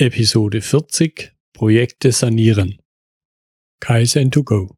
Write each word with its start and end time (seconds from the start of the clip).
Episode 0.00 0.60
40 0.60 1.32
Projekte 1.52 2.12
sanieren. 2.12 2.78
Kaizen 3.80 4.30
to 4.30 4.44
go. 4.44 4.76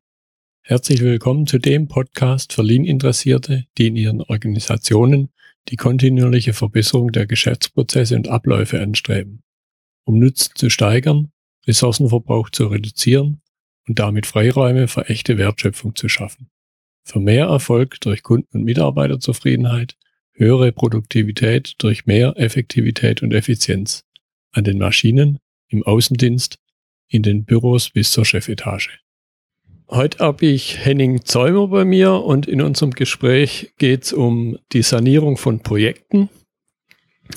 Herzlich 0.62 1.02
willkommen 1.02 1.46
zu 1.46 1.58
dem 1.58 1.88
Podcast 1.88 2.54
für 2.54 2.62
Lean-Interessierte, 2.62 3.66
die 3.76 3.88
in 3.88 3.96
ihren 3.96 4.22
Organisationen 4.22 5.28
die 5.68 5.76
kontinuierliche 5.76 6.54
Verbesserung 6.54 7.12
der 7.12 7.26
Geschäftsprozesse 7.26 8.16
und 8.16 8.28
Abläufe 8.28 8.80
anstreben, 8.80 9.42
um 10.06 10.18
Nutzen 10.18 10.52
zu 10.54 10.70
steigern, 10.70 11.30
Ressourcenverbrauch 11.66 12.48
zu 12.48 12.68
reduzieren 12.68 13.42
und 13.86 13.98
damit 13.98 14.24
Freiräume 14.24 14.88
für 14.88 15.10
echte 15.10 15.36
Wertschöpfung 15.36 15.94
zu 15.94 16.08
schaffen. 16.08 16.48
Für 17.04 17.20
mehr 17.20 17.44
Erfolg 17.44 18.00
durch 18.00 18.22
Kunden- 18.22 18.56
und 18.56 18.64
Mitarbeiterzufriedenheit, 18.64 19.98
höhere 20.32 20.72
Produktivität 20.72 21.74
durch 21.76 22.06
mehr 22.06 22.32
Effektivität 22.38 23.22
und 23.22 23.34
Effizienz 23.34 24.06
an 24.52 24.64
den 24.64 24.78
Maschinen, 24.78 25.38
im 25.68 25.82
Außendienst, 25.82 26.58
in 27.08 27.22
den 27.22 27.44
Büros 27.44 27.90
bis 27.90 28.10
zur 28.12 28.24
Chefetage. 28.24 29.00
Heute 29.88 30.18
habe 30.20 30.46
ich 30.46 30.84
Henning 30.84 31.24
Zäumer 31.24 31.66
bei 31.66 31.84
mir 31.84 32.12
und 32.12 32.46
in 32.46 32.62
unserem 32.62 32.92
Gespräch 32.92 33.72
geht 33.78 34.04
es 34.04 34.12
um 34.12 34.56
die 34.72 34.82
Sanierung 34.82 35.36
von 35.36 35.60
Projekten, 35.60 36.28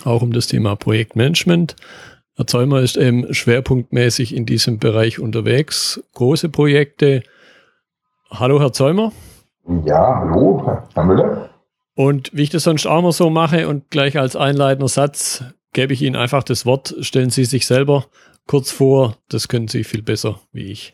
auch 0.04 0.22
um 0.22 0.34
das 0.34 0.48
Thema 0.48 0.76
Projektmanagement. 0.76 1.76
Herr 2.36 2.48
Zäumer 2.48 2.82
ist 2.82 2.98
eben 2.98 3.34
schwerpunktmäßig 3.34 4.36
in 4.36 4.46
diesem 4.46 4.80
Bereich 4.80 5.20
unterwegs. 5.20 6.04
Große 6.14 6.50
Projekte. 6.50 7.24
Hallo, 8.30 8.60
Herr 8.60 8.74
Zäumer. 8.74 9.12
Ja, 9.86 10.20
hallo, 10.20 10.84
Herr 10.94 11.04
Müller. 11.04 11.50
Und 11.96 12.32
wie 12.34 12.44
ich 12.44 12.50
das 12.50 12.64
sonst 12.64 12.86
auch 12.88 13.00
immer 13.00 13.12
so 13.12 13.30
mache 13.30 13.68
und 13.68 13.90
gleich 13.92 14.18
als 14.18 14.36
einleitender 14.36 14.88
Satz, 14.88 15.44
gebe 15.74 15.94
ich 15.94 16.02
Ihnen 16.02 16.16
einfach 16.16 16.44
das 16.44 16.66
Wort. 16.66 16.96
Stellen 17.02 17.30
Sie 17.30 17.46
sich 17.46 17.68
selber 17.68 18.06
kurz 18.48 18.72
vor. 18.72 19.16
Das 19.30 19.48
können 19.48 19.68
Sie 19.68 19.84
viel 19.84 20.02
besser 20.02 20.40
wie 20.52 20.72
ich. 20.72 20.94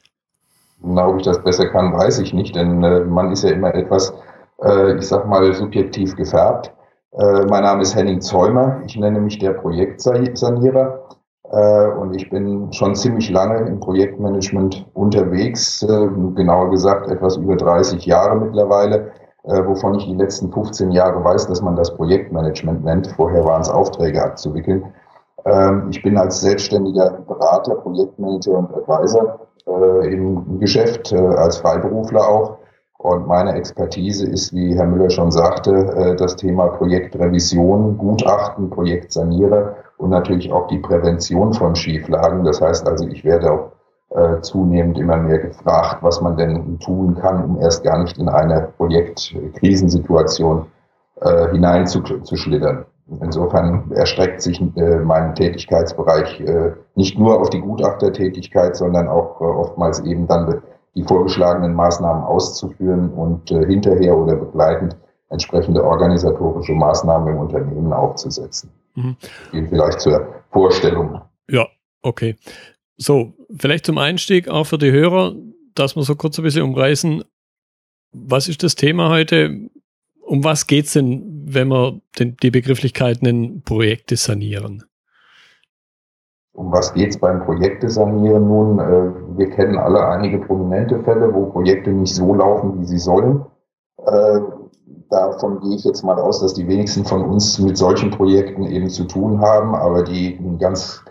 Na, 0.82 1.08
ob 1.08 1.18
ich 1.18 1.26
das 1.26 1.44
besser 1.44 1.68
kann, 1.68 1.94
weiß 1.94 2.20
ich 2.20 2.34
nicht, 2.34 2.56
denn 2.56 2.84
äh, 2.84 3.02
man 3.02 3.32
ist 3.32 3.44
ja 3.44 3.52
immer 3.52 3.76
etwas, 3.76 4.14
äh, 4.64 4.98
ich 4.98 5.08
sag 5.08 5.28
mal, 5.28 5.54
subjektiv 5.54 6.16
gefärbt. 6.16 6.72
Äh, 7.12 7.46
mein 7.46 7.64
Name 7.64 7.82
ist 7.82 7.96
Henning 7.96 8.22
Zäumer. 8.22 8.82
Ich 8.86 8.96
nenne 8.96 9.20
mich 9.20 9.40
der 9.40 9.52
Projektsanierer. 9.52 11.10
Äh, 11.52 11.88
und 11.88 12.16
ich 12.16 12.30
bin 12.30 12.72
schon 12.72 12.96
ziemlich 12.96 13.30
lange 13.30 13.68
im 13.68 13.80
Projektmanagement 13.80 14.86
unterwegs, 14.94 15.82
äh, 15.84 16.08
genauer 16.36 16.70
gesagt 16.70 17.10
etwas 17.10 17.38
über 17.38 17.56
30 17.56 18.06
Jahre 18.06 18.40
mittlerweile 18.40 19.12
wovon 19.44 19.96
ich 19.96 20.06
die 20.06 20.16
letzten 20.16 20.52
15 20.52 20.92
Jahre 20.92 21.24
weiß, 21.24 21.48
dass 21.48 21.62
man 21.62 21.76
das 21.76 21.96
Projektmanagement 21.96 22.84
nennt. 22.84 23.08
Vorher 23.08 23.46
waren 23.46 23.62
es 23.62 23.70
Aufträge 23.70 24.24
abzuwickeln. 24.24 24.94
Ähm, 25.46 25.88
ich 25.90 26.02
bin 26.02 26.18
als 26.18 26.42
selbstständiger 26.42 27.12
Berater, 27.28 27.76
Projektmanager 27.76 28.52
und 28.52 28.74
Advisor 28.76 29.48
äh, 29.68 30.14
im 30.14 30.60
Geschäft, 30.60 31.12
äh, 31.12 31.18
als 31.18 31.58
Freiberufler 31.58 32.28
auch. 32.28 32.58
Und 32.98 33.28
meine 33.28 33.54
Expertise 33.54 34.28
ist, 34.28 34.54
wie 34.54 34.76
Herr 34.76 34.86
Müller 34.86 35.10
schon 35.10 35.32
sagte, 35.32 35.72
äh, 35.72 36.16
das 36.18 36.36
Thema 36.36 36.68
Projektrevision, 36.68 37.98
Gutachten, 37.98 38.70
Projektsanierer 38.70 39.76
und 39.98 40.10
natürlich 40.10 40.52
auch 40.52 40.68
die 40.68 40.80
Prävention 40.80 41.54
von 41.54 41.76
Schieflagen. 41.76 42.44
Das 42.44 42.60
heißt 42.60 42.86
also, 42.88 43.08
ich 43.08 43.24
werde 43.24 43.52
auch 43.52 43.72
äh, 44.10 44.42
zunehmend 44.42 44.98
immer 44.98 45.18
mehr 45.18 45.40
gefragt, 45.40 46.02
was 46.02 46.22
man 46.22 46.36
denn 46.36 46.80
tun 46.80 47.16
kann, 47.16 47.44
um 47.44 47.62
erst 47.62 47.84
gar 47.84 48.02
nicht 48.02 48.18
in 48.18 48.28
eine 48.30 48.70
Projektkrisensituation 48.78 50.66
äh, 51.22 51.50
hineinzuschlittern. 51.52 52.86
Insofern 53.22 53.92
erstreckt 53.92 54.42
sich 54.42 54.62
äh, 54.62 54.98
mein 54.98 55.34
Tätigkeitsbereich 55.36 56.42
äh, 56.42 56.74
nicht 56.96 57.18
nur 57.18 57.40
auf 57.40 57.50
die 57.50 57.60
Gutachtertätigkeit, 57.60 58.76
sondern 58.76 59.08
auch 59.08 59.42
äh, 59.42 59.46
oftmals 59.46 60.00
eben 60.02 60.28
dann 60.28 60.62
die 60.96 61.04
vorgeschlagenen 61.04 61.74
Maßnahmen 61.74 62.24
auszuführen 62.24 63.10
und 63.10 63.52
äh, 63.52 63.66
hinterher 63.66 64.18
oder 64.18 64.36
begleitend 64.36 64.96
entsprechende 65.30 65.84
organisatorische 65.84 66.74
Maßnahmen 66.74 67.34
im 67.34 67.40
Unternehmen 67.40 67.94
aufzusetzen. 67.94 68.72
Mhm. 68.96 69.16
Vielleicht 69.52 70.02
zur 70.02 70.28
Vorstellung. 70.52 71.22
Ja, 71.48 71.68
okay. 72.02 72.36
So, 73.02 73.32
vielleicht 73.58 73.86
zum 73.86 73.98
Einstieg 73.98 74.50
auch 74.50 74.66
für 74.66 74.78
die 74.78 74.92
Hörer, 74.92 75.34
dass 75.74 75.96
wir 75.96 76.04
so 76.04 76.16
kurz 76.16 76.38
ein 76.38 76.44
bisschen 76.44 76.64
umreißen. 76.64 77.24
Was 78.12 78.50
ist 78.50 78.62
das 78.62 78.76
Thema 78.76 79.10
heute? 79.10 79.70
Um 80.22 80.44
was 80.44 80.68
geht 80.68 80.86
es 80.86 80.94
denn, 80.94 81.46
wenn 81.46 81.70
wir 81.70 82.02
den, 82.20 82.36
die 82.44 82.52
Begrifflichkeit 82.52 83.24
nennen, 83.24 83.62
Projekte 83.64 84.18
sanieren? 84.18 84.84
Um 86.52 86.74
was 86.74 86.94
geht 86.94 87.12
es 87.12 87.18
beim 87.18 87.46
Projekte 87.46 87.90
sanieren? 87.90 88.48
Nun, 88.50 88.80
äh, 88.80 89.38
wir 89.38 89.50
kennen 89.50 89.78
alle 89.78 90.06
einige 90.06 90.40
prominente 90.40 91.02
Fälle, 91.04 91.34
wo 91.34 91.46
Projekte 91.46 91.92
nicht 91.92 92.14
so 92.14 92.36
laufen, 92.36 92.82
wie 92.82 92.86
sie 92.86 93.00
sollen. 93.00 93.46
Äh, 94.06 94.40
davon 95.10 95.62
gehe 95.62 95.78
ich 95.78 95.86
jetzt 95.86 96.04
mal 96.04 96.20
aus, 96.20 96.42
dass 96.42 96.54
die 96.54 96.68
wenigsten 96.68 97.06
von 97.06 97.24
uns 97.24 97.60
mit 97.60 97.78
solchen 97.78 98.12
Projekten 98.12 98.64
eben 98.64 98.90
zu 98.90 99.06
tun 99.06 99.40
haben, 99.40 99.74
aber 99.74 100.04
die 100.04 100.38
ganz 100.60 101.02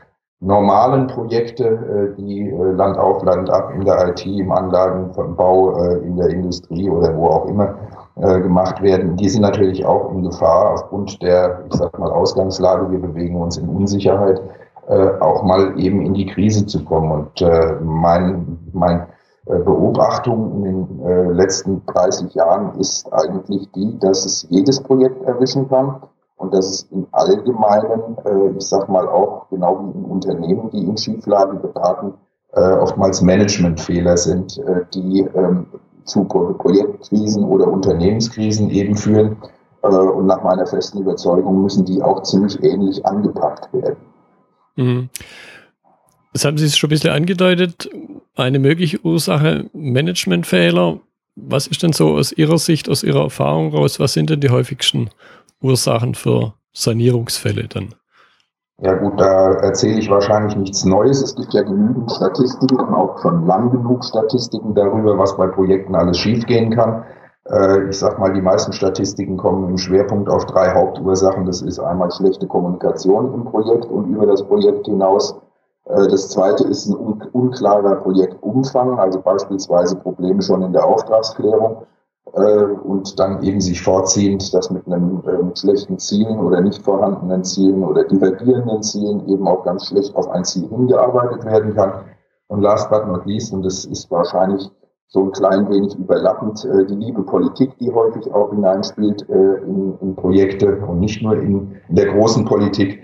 normalen 0.40 1.08
Projekte, 1.08 1.64
äh, 1.64 2.16
die 2.16 2.48
äh, 2.48 2.72
Land 2.72 2.96
auf, 2.96 3.24
Land 3.24 3.50
ab 3.50 3.72
in 3.74 3.84
der 3.84 4.08
IT, 4.08 4.24
im 4.24 4.52
Anlagenbau, 4.52 5.78
äh, 5.82 5.98
in 5.98 6.16
der 6.16 6.28
Industrie 6.28 6.88
oder 6.88 7.16
wo 7.16 7.26
auch 7.26 7.46
immer 7.46 7.74
gemacht 8.20 8.82
werden, 8.82 9.16
die 9.16 9.28
sind 9.28 9.42
natürlich 9.42 9.86
auch 9.86 10.10
in 10.10 10.24
Gefahr 10.24 10.72
aufgrund 10.72 11.22
der, 11.22 11.62
ich 11.68 11.74
sag 11.74 11.96
mal, 12.00 12.10
Ausgangslage. 12.10 12.90
Wir 12.90 12.98
bewegen 12.98 13.40
uns 13.40 13.56
in 13.58 13.68
Unsicherheit, 13.68 14.42
auch 15.20 15.44
mal 15.44 15.78
eben 15.78 16.04
in 16.04 16.14
die 16.14 16.26
Krise 16.26 16.66
zu 16.66 16.84
kommen. 16.84 17.12
Und 17.12 17.80
mein, 17.80 18.58
mein 18.72 19.06
Beobachtung 19.44 20.64
in 20.64 20.64
den 20.64 21.30
letzten 21.34 21.86
30 21.86 22.34
Jahren 22.34 22.76
ist 22.80 23.06
eigentlich 23.12 23.70
die, 23.76 23.96
dass 24.00 24.26
es 24.26 24.48
jedes 24.50 24.80
Projekt 24.80 25.22
erwischen 25.22 25.68
kann 25.68 26.00
und 26.38 26.54
dass 26.54 26.70
es 26.70 26.82
im 26.92 27.06
Allgemeinen, 27.12 28.16
äh, 28.24 28.56
ich 28.56 28.64
sag 28.64 28.88
mal 28.88 29.06
auch 29.06 29.48
genau 29.50 29.80
wie 29.84 29.98
in 29.98 30.04
Unternehmen, 30.04 30.70
die 30.70 30.84
in 30.84 30.96
Schieflage 30.96 31.58
geraten, 31.58 32.14
äh, 32.52 32.60
oftmals 32.60 33.20
Managementfehler 33.20 34.16
sind, 34.16 34.58
äh, 34.58 34.84
die 34.94 35.20
ähm, 35.34 35.66
zu 36.04 36.24
Projektkrisen 36.24 37.44
oder 37.44 37.68
Unternehmenskrisen 37.68 38.70
eben 38.70 38.96
führen. 38.96 39.36
Äh, 39.82 39.88
und 39.88 40.26
nach 40.26 40.42
meiner 40.42 40.66
festen 40.66 41.00
Überzeugung 41.00 41.62
müssen 41.62 41.84
die 41.84 42.02
auch 42.02 42.22
ziemlich 42.22 42.62
ähnlich 42.62 43.04
angepackt 43.04 43.72
werden. 43.72 43.98
Mhm. 44.76 45.08
Das 46.32 46.44
haben 46.44 46.56
Sie 46.56 46.70
schon 46.70 46.88
ein 46.88 46.90
bisschen 46.90 47.10
angedeutet. 47.10 47.90
Eine 48.36 48.60
mögliche 48.60 49.00
Ursache 49.04 49.68
Managementfehler. 49.72 51.00
Was 51.34 51.66
ist 51.66 51.82
denn 51.82 51.92
so 51.92 52.16
aus 52.16 52.32
Ihrer 52.32 52.58
Sicht, 52.58 52.88
aus 52.88 53.02
Ihrer 53.02 53.22
Erfahrung 53.22 53.74
raus, 53.74 53.98
was 53.98 54.12
sind 54.12 54.30
denn 54.30 54.40
die 54.40 54.50
häufigsten 54.50 55.10
Ursachen 55.60 56.14
für 56.14 56.54
Sanierungsfälle 56.72 57.68
dann? 57.68 57.94
Ja 58.80 58.94
gut, 58.94 59.20
da 59.20 59.54
erzähle 59.54 59.98
ich 59.98 60.08
wahrscheinlich 60.08 60.56
nichts 60.56 60.84
Neues. 60.84 61.20
Es 61.20 61.34
gibt 61.34 61.52
ja 61.52 61.62
genügend 61.62 62.12
Statistiken 62.12 62.76
und 62.78 62.94
auch 62.94 63.18
schon 63.18 63.44
lang 63.44 63.70
genug 63.72 64.04
Statistiken 64.04 64.72
darüber, 64.74 65.18
was 65.18 65.36
bei 65.36 65.48
Projekten 65.48 65.96
alles 65.96 66.16
schiefgehen 66.18 66.70
kann. 66.70 67.04
Äh, 67.50 67.88
ich 67.88 67.98
sag 67.98 68.20
mal, 68.20 68.32
die 68.32 68.40
meisten 68.40 68.72
Statistiken 68.72 69.36
kommen 69.36 69.68
im 69.68 69.78
Schwerpunkt 69.78 70.28
auf 70.28 70.46
drei 70.46 70.72
Hauptursachen. 70.72 71.44
Das 71.46 71.60
ist 71.60 71.80
einmal 71.80 72.12
schlechte 72.12 72.46
Kommunikation 72.46 73.34
im 73.34 73.44
Projekt 73.46 73.86
und 73.86 74.10
über 74.10 74.26
das 74.26 74.44
Projekt 74.44 74.86
hinaus. 74.86 75.34
Äh, 75.86 76.06
das 76.08 76.28
zweite 76.30 76.64
ist 76.64 76.86
ein 76.86 76.94
unklarer 77.32 77.96
Projektumfang, 77.96 78.96
also 78.98 79.20
beispielsweise 79.20 79.96
Probleme 79.96 80.40
schon 80.40 80.62
in 80.62 80.72
der 80.72 80.86
Auftragsklärung 80.86 81.82
und 82.32 83.18
dann 83.18 83.42
eben 83.42 83.60
sich 83.60 83.82
vorziehend, 83.82 84.52
dass 84.52 84.70
mit 84.70 84.86
einem 84.86 85.22
äh, 85.26 85.42
mit 85.42 85.58
schlechten 85.58 85.98
Zielen 85.98 86.38
oder 86.38 86.60
nicht 86.60 86.82
vorhandenen 86.82 87.44
Zielen 87.44 87.82
oder 87.82 88.04
divergierenden 88.04 88.82
Zielen 88.82 89.26
eben 89.28 89.46
auch 89.48 89.64
ganz 89.64 89.86
schlecht 89.86 90.14
auf 90.14 90.28
ein 90.30 90.44
Ziel 90.44 90.68
hingearbeitet 90.68 91.44
werden 91.44 91.74
kann. 91.74 92.04
Und 92.48 92.62
last 92.62 92.90
but 92.90 93.06
not 93.06 93.26
least, 93.26 93.52
und 93.52 93.62
das 93.62 93.84
ist 93.84 94.10
wahrscheinlich 94.10 94.70
so 95.08 95.24
ein 95.24 95.32
klein 95.32 95.68
wenig 95.70 95.94
überlappend, 95.96 96.64
äh, 96.64 96.84
die 96.86 96.96
liebe 96.96 97.22
Politik, 97.22 97.76
die 97.78 97.92
häufig 97.92 98.30
auch 98.32 98.50
hineinspielt 98.50 99.28
äh, 99.28 99.54
in, 99.64 99.98
in 100.00 100.16
Projekte 100.16 100.76
und 100.86 101.00
nicht 101.00 101.22
nur 101.22 101.34
in, 101.36 101.76
in 101.88 101.94
der 101.94 102.12
großen 102.12 102.44
Politik, 102.44 103.02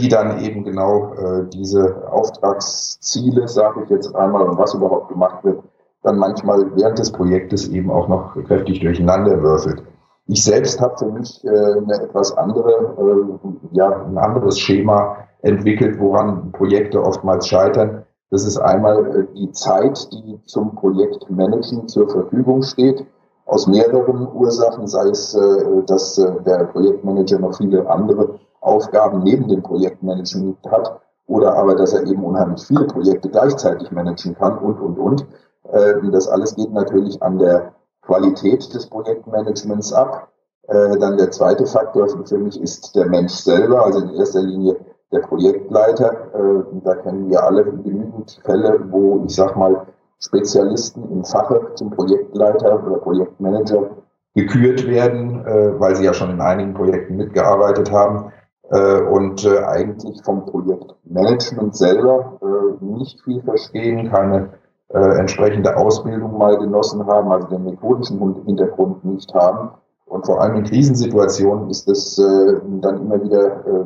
die 0.00 0.08
dann 0.08 0.44
eben 0.44 0.62
genau 0.62 1.12
diese 1.52 2.08
Auftragsziele, 2.12 3.48
sage 3.48 3.82
ich 3.82 3.90
jetzt 3.90 4.14
einmal, 4.14 4.44
und 4.48 4.56
was 4.58 4.74
überhaupt 4.74 5.08
gemacht 5.08 5.42
wird, 5.42 5.58
dann 6.06 6.18
manchmal 6.18 6.74
während 6.76 6.98
des 6.98 7.10
Projektes 7.10 7.68
eben 7.68 7.90
auch 7.90 8.08
noch 8.08 8.34
kräftig 8.46 8.80
durcheinander 8.80 9.42
würfelt. 9.42 9.82
Ich 10.28 10.44
selbst 10.44 10.80
habe 10.80 10.96
für 10.98 11.10
mich 11.10 11.44
äh, 11.44 11.48
eine 11.48 12.02
etwas 12.02 12.36
andere, 12.36 12.70
äh, 12.72 13.76
ja, 13.76 14.04
ein 14.04 14.18
anderes 14.18 14.58
Schema 14.58 15.18
entwickelt, 15.42 15.98
woran 16.00 16.52
Projekte 16.52 17.02
oftmals 17.02 17.46
scheitern. 17.46 18.04
Das 18.30 18.44
ist 18.44 18.58
einmal 18.58 19.06
äh, 19.06 19.34
die 19.36 19.52
Zeit, 19.52 20.08
die 20.12 20.40
zum 20.46 20.74
Projektmanagen 20.74 21.86
zur 21.88 22.08
Verfügung 22.08 22.62
steht. 22.62 23.04
Aus 23.44 23.68
mehreren 23.68 24.26
Ursachen, 24.34 24.88
sei 24.88 25.08
es, 25.08 25.34
äh, 25.34 25.82
dass 25.86 26.18
äh, 26.18 26.42
der 26.44 26.64
Projektmanager 26.64 27.38
noch 27.38 27.56
viele 27.56 27.88
andere 27.88 28.40
Aufgaben 28.60 29.22
neben 29.22 29.46
dem 29.46 29.62
Projektmanagement 29.62 30.58
hat 30.68 31.00
oder 31.28 31.56
aber, 31.56 31.74
dass 31.74 31.92
er 31.92 32.04
eben 32.06 32.24
unheimlich 32.24 32.64
viele 32.64 32.84
Projekte 32.84 33.28
gleichzeitig 33.28 33.90
managen 33.92 34.34
kann 34.34 34.58
und, 34.58 34.80
und, 34.80 34.98
und. 34.98 35.26
Äh, 35.72 35.94
das 36.10 36.28
alles 36.28 36.54
geht 36.54 36.72
natürlich 36.72 37.22
an 37.22 37.38
der 37.38 37.74
Qualität 38.02 38.72
des 38.72 38.86
Projektmanagements 38.86 39.92
ab. 39.92 40.28
Äh, 40.68 40.98
dann 40.98 41.16
der 41.16 41.30
zweite 41.30 41.66
Faktor 41.66 42.08
für 42.26 42.38
mich 42.38 42.60
ist 42.60 42.94
der 42.94 43.06
Mensch 43.06 43.32
selber, 43.32 43.84
also 43.84 44.00
in 44.00 44.14
erster 44.14 44.42
Linie 44.42 44.76
der 45.12 45.20
Projektleiter. 45.20 46.12
Äh, 46.34 46.80
da 46.84 46.94
kennen 46.96 47.30
wir 47.30 47.42
alle 47.42 47.64
genügend 47.64 48.40
Fälle, 48.44 48.80
wo 48.90 49.22
ich 49.24 49.34
sag 49.34 49.56
mal 49.56 49.86
Spezialisten 50.18 51.10
im 51.12 51.24
Fache 51.24 51.74
zum 51.74 51.90
Projektleiter 51.90 52.82
oder 52.84 52.96
Projektmanager 52.98 53.90
gekürt 54.34 54.86
werden, 54.86 55.44
weil 55.78 55.96
sie 55.96 56.04
ja 56.04 56.12
schon 56.12 56.30
in 56.30 56.40
einigen 56.40 56.74
Projekten 56.74 57.16
mitgearbeitet 57.16 57.90
haben 57.90 58.32
und 58.70 59.46
eigentlich 59.46 60.22
vom 60.24 60.44
Projektmanagement 60.46 61.76
selber 61.76 62.38
nicht 62.80 63.22
viel 63.22 63.42
verstehen, 63.42 64.10
keine 64.10 64.50
äh, 64.88 65.18
entsprechende 65.18 65.76
Ausbildung 65.76 66.38
mal 66.38 66.56
genossen 66.58 67.06
haben, 67.06 67.30
also 67.32 67.48
den 67.48 67.64
methodischen 67.64 68.44
Hintergrund 68.44 69.04
nicht 69.04 69.32
haben. 69.34 69.70
Und 70.06 70.24
vor 70.24 70.40
allem 70.40 70.56
in 70.56 70.64
Krisensituationen 70.64 71.70
ist 71.70 71.88
es 71.88 72.18
äh, 72.18 72.60
dann 72.80 73.00
immer 73.00 73.22
wieder 73.22 73.66
äh, 73.66 73.84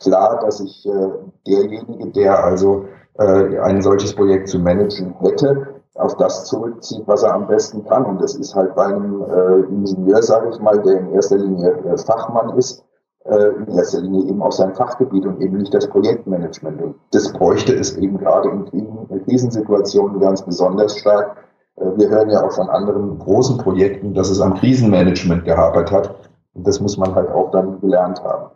klar, 0.00 0.40
dass 0.40 0.58
sich 0.58 0.86
äh, 0.86 1.08
derjenige, 1.46 2.06
der 2.12 2.42
also 2.42 2.86
äh, 3.18 3.58
ein 3.58 3.82
solches 3.82 4.14
Projekt 4.14 4.48
zu 4.48 4.58
managen 4.58 5.14
hätte, 5.20 5.66
auf 5.94 6.16
das 6.16 6.46
zurückzieht, 6.46 7.02
was 7.06 7.24
er 7.24 7.34
am 7.34 7.46
besten 7.46 7.84
kann. 7.84 8.06
Und 8.06 8.22
das 8.22 8.34
ist 8.34 8.54
halt 8.54 8.74
bei 8.74 8.86
einem 8.86 9.22
äh, 9.22 9.60
Ingenieur, 9.68 10.22
sage 10.22 10.48
ich 10.50 10.60
mal, 10.60 10.80
der 10.80 11.00
in 11.00 11.12
erster 11.12 11.36
Linie 11.36 11.72
äh, 11.84 11.98
Fachmann 11.98 12.56
ist, 12.56 12.84
äh, 13.28 13.50
in 13.50 13.68
erster 13.76 14.00
Linie 14.00 14.30
eben 14.30 14.42
auch 14.42 14.52
sein 14.52 14.74
Fachgebiet 14.74 15.26
und 15.26 15.40
eben 15.40 15.58
nicht 15.58 15.74
das 15.74 15.86
Projektmanagement. 15.86 16.80
Und 16.80 16.94
das 17.12 17.32
bräuchte 17.32 17.74
es 17.74 17.96
eben 17.96 18.18
gerade 18.18 18.48
in 18.72 19.24
Krisensituationen 19.24 20.18
ganz 20.18 20.42
besonders 20.42 20.96
stark. 20.96 21.36
Äh, 21.76 21.84
wir 21.96 22.08
hören 22.08 22.30
ja 22.30 22.42
auch 22.44 22.52
von 22.52 22.68
anderen 22.68 23.18
großen 23.18 23.58
Projekten, 23.58 24.14
dass 24.14 24.30
es 24.30 24.40
am 24.40 24.54
Krisenmanagement 24.54 25.44
gehapert 25.44 25.92
hat. 25.92 26.14
Und 26.54 26.66
das 26.66 26.80
muss 26.80 26.96
man 26.96 27.14
halt 27.14 27.30
auch 27.30 27.50
dann 27.50 27.80
gelernt 27.80 28.22
haben. 28.24 28.50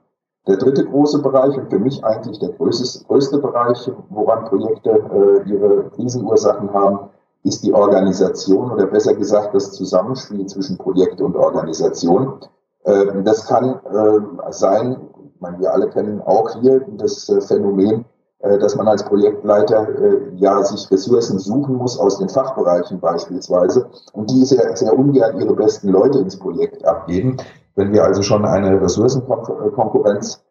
Der 0.49 0.57
dritte 0.57 0.85
große 0.85 1.23
Bereich 1.23 1.57
und 1.57 1.71
für 1.71 1.79
mich 1.79 2.03
eigentlich 2.05 2.39
der 2.41 2.49
größte, 2.51 3.05
größte 3.05 3.39
Bereich, 3.39 3.91
woran 4.09 4.47
Projekte 4.47 4.91
äh, 4.91 5.49
ihre 5.49 5.91
Krisenursachen 5.91 6.73
haben, 6.73 7.11
ist 7.45 7.63
die 7.65 7.73
Organisation 7.73 8.71
oder 8.73 8.87
besser 8.87 9.15
gesagt 9.15 9.55
das 9.55 9.73
Zusammenspiel 9.73 10.47
zwischen 10.47 10.79
Projekt 10.79 11.21
und 11.21 11.37
Organisation. 11.37 12.41
Ähm, 12.85 13.25
das 13.25 13.47
kann 13.47 13.81
äh, 13.85 14.53
sein, 14.53 14.97
ich 15.35 15.41
meine, 15.41 15.59
wir 15.61 15.73
alle 15.73 15.89
kennen 15.91 16.21
auch 16.23 16.51
hier 16.61 16.85
das 16.97 17.29
äh, 17.29 17.41
Phänomen, 17.41 18.05
äh, 18.41 18.59
dass 18.59 18.75
man 18.75 18.89
als 18.89 19.05
Projektleiter 19.05 19.87
ja 20.35 20.63
sich 20.65 20.91
Ressourcen 20.91 21.39
suchen 21.39 21.77
muss 21.77 21.99
aus 21.99 22.19
den 22.19 22.29
Fachbereichen 22.29 22.99
beispielsweise 23.01 23.89
und 24.13 24.31
die 24.31 24.45
sehr, 24.45 24.77
sehr 24.77 24.99
ungern 24.99 25.41
ihre 25.41 25.55
besten 25.55 25.89
Leute 25.89 26.19
ins 26.19 26.39
Projekt 26.39 26.85
abgeben. 26.85 27.37
Wenn 27.77 27.93
wir 27.93 28.05
also 28.05 28.23
schon 28.23 28.45
eine 28.45 28.81
Ressourcenkonkurrenz 28.83 30.43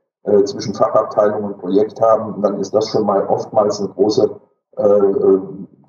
zwischen 0.46 0.74
Fachabteilung 0.74 1.44
und 1.44 1.58
Projekt 1.60 2.02
haben, 2.02 2.42
dann 2.42 2.60
ist 2.60 2.74
das 2.74 2.88
schon 2.88 3.06
mal 3.06 3.26
oftmals 3.28 3.80
eine 3.80 3.90
große 3.90 4.40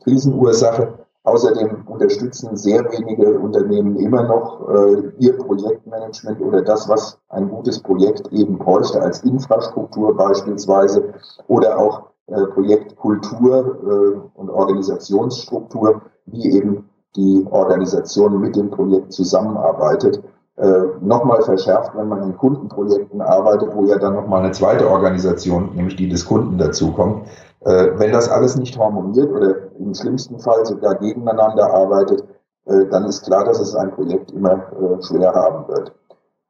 Krisenursache. 0.02 1.01
Außerdem 1.24 1.86
unterstützen 1.86 2.56
sehr 2.56 2.84
wenige 2.90 3.38
Unternehmen 3.38 3.96
immer 3.96 4.24
noch 4.24 4.68
äh, 4.68 5.12
ihr 5.18 5.38
Projektmanagement 5.38 6.40
oder 6.40 6.62
das, 6.62 6.88
was 6.88 7.16
ein 7.28 7.48
gutes 7.48 7.80
Projekt 7.80 8.32
eben 8.32 8.58
bräuchte, 8.58 9.00
als 9.00 9.22
Infrastruktur 9.22 10.16
beispielsweise 10.16 11.14
oder 11.46 11.78
auch 11.78 12.10
äh, 12.26 12.44
Projektkultur 12.46 13.54
äh, 13.54 14.38
und 14.38 14.50
Organisationsstruktur, 14.50 16.02
wie 16.26 16.56
eben 16.56 16.88
die 17.14 17.46
Organisation 17.50 18.40
mit 18.40 18.56
dem 18.56 18.70
Projekt 18.70 19.12
zusammenarbeitet. 19.12 20.22
Äh, 20.56 20.82
nochmal 21.00 21.40
verschärft, 21.42 21.92
wenn 21.96 22.08
man 22.08 22.22
in 22.24 22.36
Kundenprojekten 22.36 23.22
arbeitet, 23.22 23.74
wo 23.74 23.86
ja 23.86 23.98
dann 23.98 24.14
nochmal 24.14 24.42
eine 24.42 24.52
zweite 24.52 24.88
Organisation, 24.88 25.74
nämlich 25.74 25.96
die 25.96 26.10
des 26.10 26.26
Kunden 26.26 26.58
dazukommt. 26.58 27.26
Äh, 27.60 27.88
wenn 27.96 28.12
das 28.12 28.28
alles 28.28 28.56
nicht 28.56 28.78
harmoniert 28.78 29.30
oder 29.30 29.54
im 29.78 29.94
schlimmsten 29.94 30.38
Fall 30.38 30.66
sogar 30.66 30.96
gegeneinander 30.96 31.72
arbeitet, 31.72 32.24
äh, 32.66 32.84
dann 32.86 33.06
ist 33.06 33.24
klar, 33.24 33.44
dass 33.44 33.60
es 33.60 33.74
ein 33.74 33.92
Projekt 33.92 34.30
immer 34.32 34.62
schwer 35.00 35.32
haben 35.34 35.68
wird. 35.68 35.92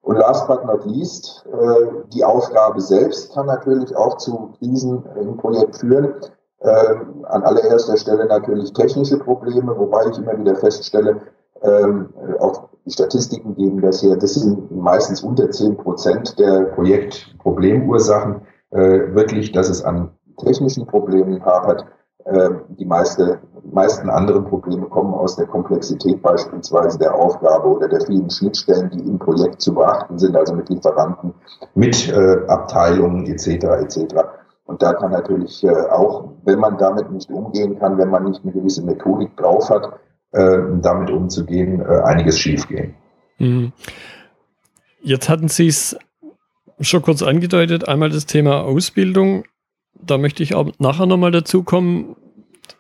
Und 0.02 0.16
last 0.16 0.48
but 0.48 0.64
not 0.64 0.84
least, 0.84 1.46
die 2.12 2.24
Aufgabe 2.24 2.80
selbst 2.80 3.32
kann 3.32 3.46
natürlich 3.46 3.94
auch 3.96 4.16
zu 4.16 4.50
Krisen 4.58 5.04
im 5.14 5.36
Projekt 5.36 5.76
führen. 5.76 6.14
Äh, 6.62 6.94
an 7.24 7.42
allererster 7.42 7.96
Stelle 7.96 8.26
natürlich 8.26 8.72
technische 8.72 9.18
Probleme, 9.18 9.76
wobei 9.76 10.06
ich 10.06 10.18
immer 10.18 10.38
wieder 10.38 10.54
feststelle, 10.54 11.20
ähm, 11.62 12.08
auch 12.40 12.68
die 12.84 12.92
Statistiken 12.92 13.54
geben 13.54 13.80
das 13.80 14.02
her, 14.02 14.16
das 14.16 14.34
sind 14.34 14.70
meistens 14.70 15.22
unter 15.22 15.50
zehn 15.50 15.76
Prozent 15.76 16.38
der 16.38 16.64
Projektproblemursachen 16.74 18.42
äh, 18.70 19.14
wirklich, 19.14 19.52
dass 19.52 19.68
es 19.68 19.84
an 19.84 20.10
technischen 20.38 20.86
Problemen 20.86 21.44
hapert. 21.44 21.84
Äh, 22.24 22.50
die 22.78 22.84
meiste, 22.84 23.40
meisten 23.64 24.08
anderen 24.08 24.44
Probleme 24.44 24.86
kommen 24.86 25.14
aus 25.14 25.36
der 25.36 25.46
Komplexität 25.46 26.22
beispielsweise 26.22 26.98
der 26.98 27.14
Aufgabe 27.14 27.68
oder 27.68 27.88
der 27.88 28.00
vielen 28.00 28.30
Schnittstellen, 28.30 28.90
die 28.90 29.00
im 29.00 29.18
Projekt 29.18 29.60
zu 29.60 29.74
beachten 29.74 30.18
sind, 30.18 30.36
also 30.36 30.54
mit 30.54 30.68
Lieferanten, 30.68 31.34
mit 31.74 32.08
äh, 32.12 32.38
Abteilungen 32.46 33.26
etc. 33.26 33.46
etc. 33.46 34.14
Und 34.66 34.82
da 34.82 34.94
kann 34.94 35.10
natürlich 35.10 35.64
äh, 35.64 35.70
auch, 35.90 36.30
wenn 36.44 36.60
man 36.60 36.78
damit 36.78 37.10
nicht 37.10 37.30
umgehen 37.30 37.78
kann, 37.78 37.98
wenn 37.98 38.10
man 38.10 38.24
nicht 38.24 38.42
eine 38.42 38.52
gewisse 38.52 38.82
Methodik 38.84 39.36
drauf 39.36 39.68
hat, 39.70 39.92
äh, 40.32 40.58
damit 40.80 41.10
umzugehen, 41.10 41.80
äh, 41.80 42.00
einiges 42.04 42.38
schiefgehen. 42.38 42.94
Mhm. 43.38 43.72
Jetzt 45.02 45.28
hatten 45.28 45.48
Sie 45.48 45.66
es 45.66 45.96
schon 46.80 47.02
kurz 47.02 47.22
angedeutet, 47.22 47.88
einmal 47.88 48.10
das 48.10 48.26
Thema 48.26 48.62
Ausbildung 48.62 49.44
da 50.04 50.18
möchte 50.18 50.42
ich 50.42 50.54
auch 50.54 50.70
nachher 50.78 51.06
nochmal 51.06 51.30
dazu 51.30 51.62
kommen. 51.62 52.16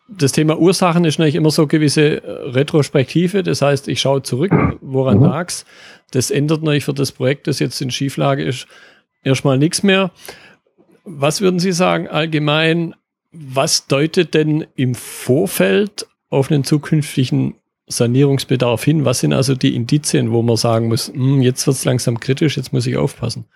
Das 0.08 0.32
Thema 0.32 0.58
Ursachen 0.58 1.04
ist 1.04 1.18
natürlich 1.18 1.36
immer 1.36 1.50
so 1.50 1.66
gewisse 1.66 2.22
äh, 2.22 2.30
Retrospektive. 2.50 3.42
Das 3.42 3.62
heißt, 3.62 3.88
ich 3.88 4.00
schaue 4.00 4.22
zurück, 4.22 4.52
woran 4.80 5.18
mhm. 5.18 5.24
lag's. 5.24 5.64
Das 6.10 6.30
ändert 6.30 6.62
natürlich 6.62 6.84
für 6.84 6.94
das 6.94 7.12
Projekt, 7.12 7.46
das 7.46 7.58
jetzt 7.58 7.80
in 7.80 7.90
Schieflage 7.90 8.44
ist, 8.44 8.66
erstmal 9.22 9.58
nichts 9.58 9.82
mehr. 9.82 10.10
Was 11.04 11.40
würden 11.40 11.58
Sie 11.58 11.72
sagen 11.72 12.08
allgemein? 12.08 12.94
Was 13.32 13.86
deutet 13.86 14.34
denn 14.34 14.66
im 14.76 14.94
Vorfeld 14.94 16.06
auf 16.32 16.50
einen 16.50 16.64
zukünftigen 16.64 17.54
Sanierungsbedarf 17.88 18.82
hin? 18.82 19.04
Was 19.04 19.20
sind 19.20 19.32
also 19.32 19.54
die 19.54 19.76
Indizien, 19.76 20.32
wo 20.32 20.42
man 20.42 20.56
sagen 20.56 20.88
muss, 20.88 21.08
hm, 21.08 21.42
jetzt 21.42 21.66
wird 21.66 21.76
es 21.76 21.84
langsam 21.84 22.18
kritisch, 22.18 22.56
jetzt 22.56 22.72
muss 22.72 22.86
ich 22.86 22.96
aufpassen? 22.96 23.46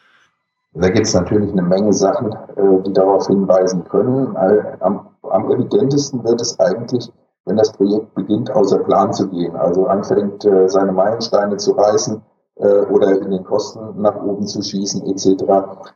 Da 0.74 0.90
gibt 0.90 1.06
es 1.06 1.14
natürlich 1.14 1.50
eine 1.52 1.62
Menge 1.62 1.92
Sachen, 1.92 2.32
äh, 2.32 2.82
die 2.86 2.92
darauf 2.92 3.26
hinweisen 3.26 3.84
können. 3.84 4.36
Am, 4.80 5.08
am, 5.22 5.50
evidentesten 5.50 6.22
wird 6.22 6.40
es 6.40 6.60
eigentlich, 6.60 7.10
wenn 7.46 7.56
das 7.56 7.72
Projekt 7.72 8.14
beginnt, 8.14 8.50
außer 8.50 8.80
Plan 8.80 9.12
zu 9.12 9.28
gehen. 9.28 9.56
Also 9.56 9.86
anfängt, 9.86 10.44
äh, 10.44 10.68
seine 10.68 10.92
Meilensteine 10.92 11.56
zu 11.56 11.72
reißen 11.72 12.20
äh, 12.56 12.66
oder 12.66 13.18
in 13.22 13.30
den 13.30 13.44
Kosten 13.44 14.02
nach 14.02 14.22
oben 14.22 14.46
zu 14.46 14.60
schießen 14.60 15.06
etc. 15.06 15.44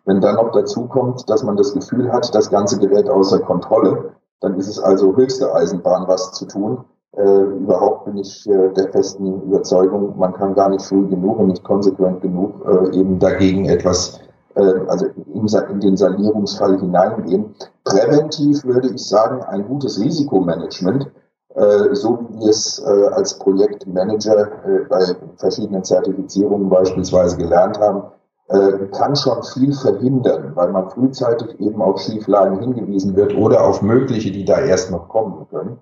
Wenn 0.07 0.23
dann 0.23 0.37
noch 0.37 0.53
dazu 0.53 0.87
kommt, 0.87 1.29
dass 1.29 1.43
man 1.43 1.59
das 1.59 1.75
Gefühl 1.75 2.11
hat, 2.11 2.35
das 2.35 2.49
ganze 2.49 2.79
gerät 2.79 3.11
außer 3.11 3.41
Kontrolle, 3.41 4.13
dann 4.41 4.59
ist 4.59 4.69
es 4.69 4.79
also 4.79 5.17
höchste 5.17 5.55
Eisenbahn, 5.55 6.09
was 6.09 6.33
zu 6.33 6.47
tun. 6.47 6.85
Äh, 7.13 7.23
überhaupt 7.23 8.05
bin 8.05 8.19
ich 8.19 8.49
äh, 8.49 8.73
der 8.73 8.89
festen 8.91 9.43
Überzeugung, 9.43 10.17
man 10.17 10.33
kann 10.33 10.55
gar 10.55 10.69
nicht 10.69 10.85
früh 10.85 11.07
genug 11.09 11.39
und 11.39 11.49
nicht 11.49 11.65
konsequent 11.65 12.21
genug 12.21 12.65
äh, 12.67 12.97
eben 12.97 13.19
dagegen 13.19 13.65
etwas 13.67 14.21
äh, 14.55 14.81
also 14.89 15.07
in 15.33 15.81
den 15.81 15.97
Sanierungsfall 15.97 16.79
hineingehen. 16.79 17.55
Präventiv 17.85 18.65
würde 18.65 18.91
ich 18.91 19.07
sagen, 19.07 19.43
ein 19.43 19.67
gutes 19.67 20.01
Risikomanagement, 20.01 21.11
äh, 21.55 21.95
so 21.95 22.21
wie 22.21 22.41
wir 22.41 22.51
es 22.51 22.79
äh, 22.79 23.07
als 23.13 23.39
Projektmanager 23.39 24.49
bei 24.89 25.17
verschiedenen 25.37 25.85
Zertifizierungen 25.85 26.69
beispielsweise 26.69 27.37
gelernt 27.37 27.79
haben, 27.81 28.03
kann 28.93 29.15
schon 29.15 29.43
viel 29.43 29.73
verhindern, 29.73 30.53
weil 30.55 30.71
man 30.71 30.91
frühzeitig 30.91 31.61
eben 31.61 31.81
auf 31.81 32.01
Schieflagen 32.01 32.59
hingewiesen 32.61 33.15
wird 33.15 33.35
oder 33.37 33.65
auf 33.65 33.83
mögliche, 33.83 34.33
die 34.33 34.45
da 34.45 34.59
erst 34.59 34.91
noch 34.91 35.09
kommen 35.09 35.47
können. 35.51 35.79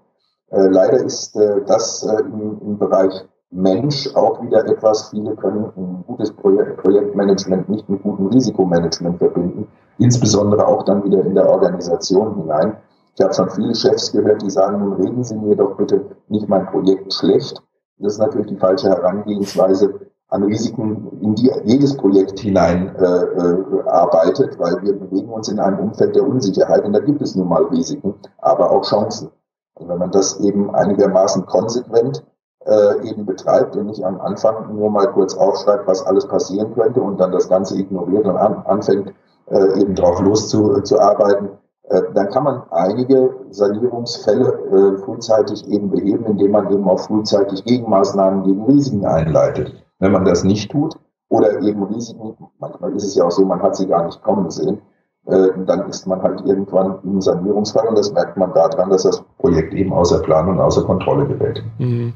Leider 0.51 1.03
ist 1.05 1.39
das 1.67 2.03
im 2.03 2.79
Bereich 2.79 3.25
Mensch 3.51 4.15
auch 4.15 4.43
wieder 4.43 4.67
etwas, 4.67 5.09
viele 5.09 5.35
können 5.37 5.73
ein 5.77 6.05
gutes 6.07 6.31
Projekt, 6.33 6.83
Projektmanagement 6.83 7.71
nicht 7.71 7.89
mit 7.89 8.03
gutem 8.03 8.27
Risikomanagement 8.27 9.19
verbinden, 9.19 9.67
insbesondere 9.97 10.67
auch 10.67 10.83
dann 10.83 11.03
wieder 11.05 11.25
in 11.25 11.35
der 11.35 11.49
Organisation 11.49 12.35
hinein. 12.35 12.77
Ich 13.15 13.25
habe 13.25 13.33
schon 13.33 13.49
viele 13.49 13.75
Chefs 13.75 14.13
gehört, 14.13 14.43
die 14.43 14.51
sagen, 14.51 14.81
nun 14.81 14.93
reden 15.01 15.25
Sie 15.25 15.35
mir 15.35 15.57
doch 15.57 15.79
bitte 15.79 16.05
nicht 16.29 16.47
mein 16.49 16.67
Projekt 16.67 17.15
schlecht. 17.15 17.63
Das 17.99 18.13
ist 18.13 18.19
natürlich 18.19 18.49
die 18.49 18.57
falsche 18.57 18.91
Herangehensweise. 18.91 19.99
An 20.29 20.43
Risiken 20.43 21.19
in 21.23 21.35
die, 21.35 21.51
jedes 21.65 21.97
Projekt 21.97 22.39
hinein 22.41 22.95
äh, 22.97 23.05
äh, 23.05 23.83
arbeitet, 23.87 24.59
weil 24.59 24.83
wir 24.83 24.93
bewegen 24.93 25.31
uns 25.31 25.49
in 25.49 25.59
einem 25.59 25.79
Umfeld 25.79 26.15
der 26.15 26.27
Unsicherheit 26.27 26.85
und 26.85 26.93
da 26.93 27.01
gibt 27.01 27.23
es 27.23 27.35
nun 27.35 27.49
mal 27.49 27.65
Risiken, 27.65 28.15
aber 28.39 28.71
auch 28.71 28.85
Chancen. 28.85 29.31
Und 29.75 29.89
wenn 29.89 29.99
man 29.99 30.11
das 30.11 30.41
eben 30.41 30.75
einigermaßen 30.75 31.47
konsequent 31.47 32.25
äh, 32.67 33.09
eben 33.09 33.25
betreibt 33.25 33.77
und 33.77 33.87
nicht 33.87 34.05
am 34.05 34.21
Anfang 34.21 34.75
nur 34.75 34.91
mal 34.91 35.07
kurz 35.07 35.35
aufschreibt, 35.35 35.87
was 35.87 36.05
alles 36.05 36.27
passieren 36.27 36.75
könnte 36.75 37.01
und 37.01 37.19
dann 37.19 37.33
das 37.33 37.49
Ganze 37.49 37.79
ignoriert 37.79 38.27
und 38.27 38.37
an, 38.37 38.63
anfängt 38.67 39.15
äh, 39.47 39.81
eben 39.81 39.95
drauf 39.95 40.21
loszuarbeiten, 40.21 41.51
äh, 41.85 42.03
dann 42.13 42.29
kann 42.29 42.45
man 42.45 42.63
einige 42.71 43.35
Sanierungsfälle 43.51 44.47
äh, 44.47 44.99
frühzeitig 44.99 45.67
eben 45.69 45.91
beheben, 45.91 46.27
indem 46.27 46.51
man 46.51 46.71
eben 46.71 46.87
auch 46.87 47.01
frühzeitig 47.01 47.65
Gegenmaßnahmen 47.65 48.43
gegen 48.45 48.65
Risiken 48.67 49.07
einleitet. 49.07 49.88
Wenn 49.99 50.13
man 50.13 50.25
das 50.25 50.45
nicht 50.45 50.71
tut 50.71 50.97
oder 51.29 51.61
eben 51.61 51.83
Risiken, 51.85 52.37
manchmal 52.59 52.95
ist 52.95 53.05
es 53.05 53.15
ja 53.15 53.25
auch 53.25 53.31
so, 53.31 53.45
man 53.45 53.63
hat 53.63 53.77
sie 53.77 53.87
gar 53.87 54.07
nicht 54.07 54.23
kommen 54.23 54.51
sehen, 54.51 54.79
äh, 55.27 55.49
dann 55.67 55.89
ist 55.89 56.07
man 56.07 56.23
halt 56.23 56.41
irgendwann 56.47 56.99
im 57.05 57.21
Sanierungsfall 57.21 57.89
und 57.89 57.99
das 57.99 58.13
merkt 58.13 58.37
man 58.37 58.55
daran, 58.55 58.91
dass 58.91 59.03
das 59.03 59.23
Projekt 59.39 59.75
eben 59.75 59.93
außer 59.93 60.21
Plan 60.23 60.49
und 60.49 60.61
außer 60.61 60.85
Kontrolle 60.85 61.27
gerät. 61.27 61.63
Mhm. 61.79 62.15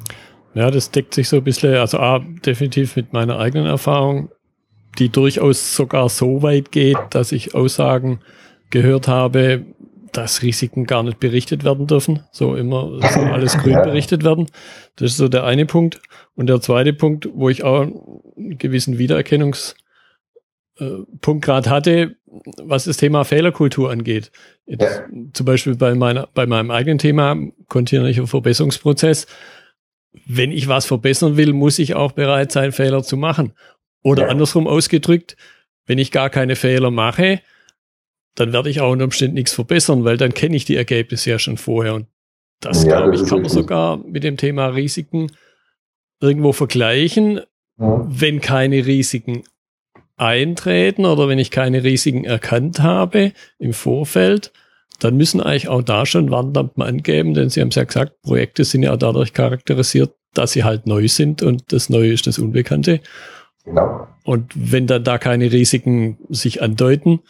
Ja, 0.55 0.71
das 0.71 0.91
deckt 0.91 1.15
sich 1.15 1.29
so 1.29 1.37
ein 1.37 1.45
bisschen, 1.45 1.77
also 1.77 1.99
A, 1.99 2.21
definitiv 2.45 2.97
mit 2.97 3.13
meiner 3.13 3.39
eigenen 3.39 3.67
Erfahrung, 3.67 4.31
die 4.99 5.09
durchaus 5.09 5.75
sogar 5.75 6.09
so 6.09 6.43
weit 6.43 6.73
geht, 6.73 6.99
dass 7.11 7.33
ich 7.33 7.55
Aussagen 7.55 8.21
gehört 8.71 9.09
habe, 9.09 9.65
dass 10.13 10.43
Risiken 10.43 10.85
gar 10.85 11.03
nicht 11.03 11.19
berichtet 11.21 11.65
werden 11.65 11.87
dürfen. 11.87 12.21
So 12.31 12.55
immer 12.55 12.99
soll 13.13 13.29
alles 13.29 13.57
grün 13.59 13.81
berichtet 13.83 14.25
werden. 14.25 14.47
Das 14.97 15.13
ist 15.13 15.17
so 15.17 15.29
der 15.29 15.45
eine 15.45 15.67
Punkt. 15.67 16.01
Und 16.35 16.47
der 16.49 16.61
zweite 16.61 16.93
Punkt, 16.93 17.29
wo 17.33 17.49
ich 17.49 17.65
auch 17.65 17.83
einen 17.83 18.59
gewissen 18.59 18.99
Wiedererkennungspunkt 18.99 19.77
äh, 20.79 21.41
gerade 21.41 21.71
hatte, 21.71 22.17
was 22.63 22.85
das 22.85 22.99
Thema 22.99 23.25
Fehlerkultur 23.25 23.91
angeht. 23.91 24.31
Jetzt, 24.67 25.03
zum 25.33 25.47
Beispiel 25.47 25.77
bei 25.77 25.95
meiner, 25.95 26.29
bei 26.35 26.47
meinem 26.47 26.71
eigenen 26.71 26.99
Thema, 26.99 27.37
kontinuierlicher 27.69 28.27
Verbesserungsprozess. 28.27 29.27
Wenn 30.27 30.53
ich 30.53 30.69
was 30.69 30.87
verbessern 30.87 31.37
will, 31.37 31.53
muss 31.53 31.79
ich 31.79 31.95
auch 31.95 32.13
bereit 32.13 32.53
sein, 32.53 32.73
Fehler 32.73 33.03
zu 33.03 33.17
machen. 33.17 33.55
Oder 34.03 34.29
andersrum 34.29 34.67
ausgedrückt, 34.67 35.37
wenn 35.87 35.99
ich 35.99 36.11
gar 36.11 36.29
keine 36.31 36.57
Fehler 36.57 36.91
mache, 36.91 37.41
dann 38.35 38.53
werde 38.53 38.71
ich 38.71 38.81
auch 38.81 38.91
unter 38.91 39.05
Umständen 39.05 39.35
nichts 39.35 39.53
verbessern, 39.53 40.05
weil 40.05 40.17
dann 40.17 40.35
kenne 40.35 40.57
ich 40.57 40.65
die 40.65 40.77
Ergebnisse 40.77 41.31
ja 41.31 41.39
schon 41.39 41.59
vorher. 41.59 41.95
Und 41.95 42.07
das, 42.61 42.85
ja, 42.85 43.01
glaube 43.01 43.17
ich, 43.17 43.27
kann 43.27 43.43
man 43.43 43.51
sogar 43.51 43.99
mit 43.99 44.25
dem 44.25 44.37
Thema 44.37 44.69
Risiken 44.69 45.33
irgendwo 46.21 46.53
vergleichen. 46.53 47.41
Ja. 47.79 48.07
Wenn 48.09 48.41
keine 48.41 48.87
Risiken 48.87 49.45
eintreten 50.17 51.05
oder 51.05 51.29
wenn 51.29 51.39
ich 51.39 51.51
keine 51.51 51.83
Risiken 51.83 52.25
erkannt 52.25 52.81
habe 52.81 53.33
im 53.59 53.73
Vorfeld, 53.73 54.53
dann 55.01 55.17
müssen 55.17 55.41
eigentlich 55.41 55.69
auch 55.69 55.83
da 55.83 56.07
schon 56.07 56.31
Warnlampen 56.31 56.83
angeben, 56.83 57.35
denn 57.35 57.51
Sie 57.51 57.61
haben 57.61 57.69
es 57.69 57.75
ja 57.75 57.85
gesagt, 57.85 58.23
Projekte 58.23 58.65
sind 58.65 58.85
ja 58.85 58.97
dadurch 58.97 59.33
charakterisiert, 59.33 60.15
dass 60.33 60.53
sie 60.53 60.63
halt 60.63 60.87
neu 60.87 61.09
sind 61.09 61.43
und 61.43 61.73
das 61.73 61.91
Neue 61.91 62.13
ist 62.13 62.27
das 62.27 62.39
Unbekannte. 62.39 63.01
Genau. 63.65 64.07
Und 64.25 64.53
wenn 64.55 64.87
dann 64.87 65.03
da 65.03 65.19
keine 65.19 65.51
Risiken 65.51 66.19
sich 66.29 66.63
andeuten, 66.63 67.21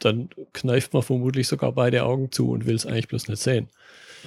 dann 0.00 0.28
kneift 0.52 0.92
man 0.92 1.02
vermutlich 1.02 1.48
sogar 1.48 1.72
beide 1.72 2.04
Augen 2.04 2.30
zu 2.30 2.50
und 2.50 2.66
will 2.66 2.74
es 2.74 2.86
eigentlich 2.86 3.08
bloß 3.08 3.28
nicht 3.28 3.42
sehen. 3.42 3.68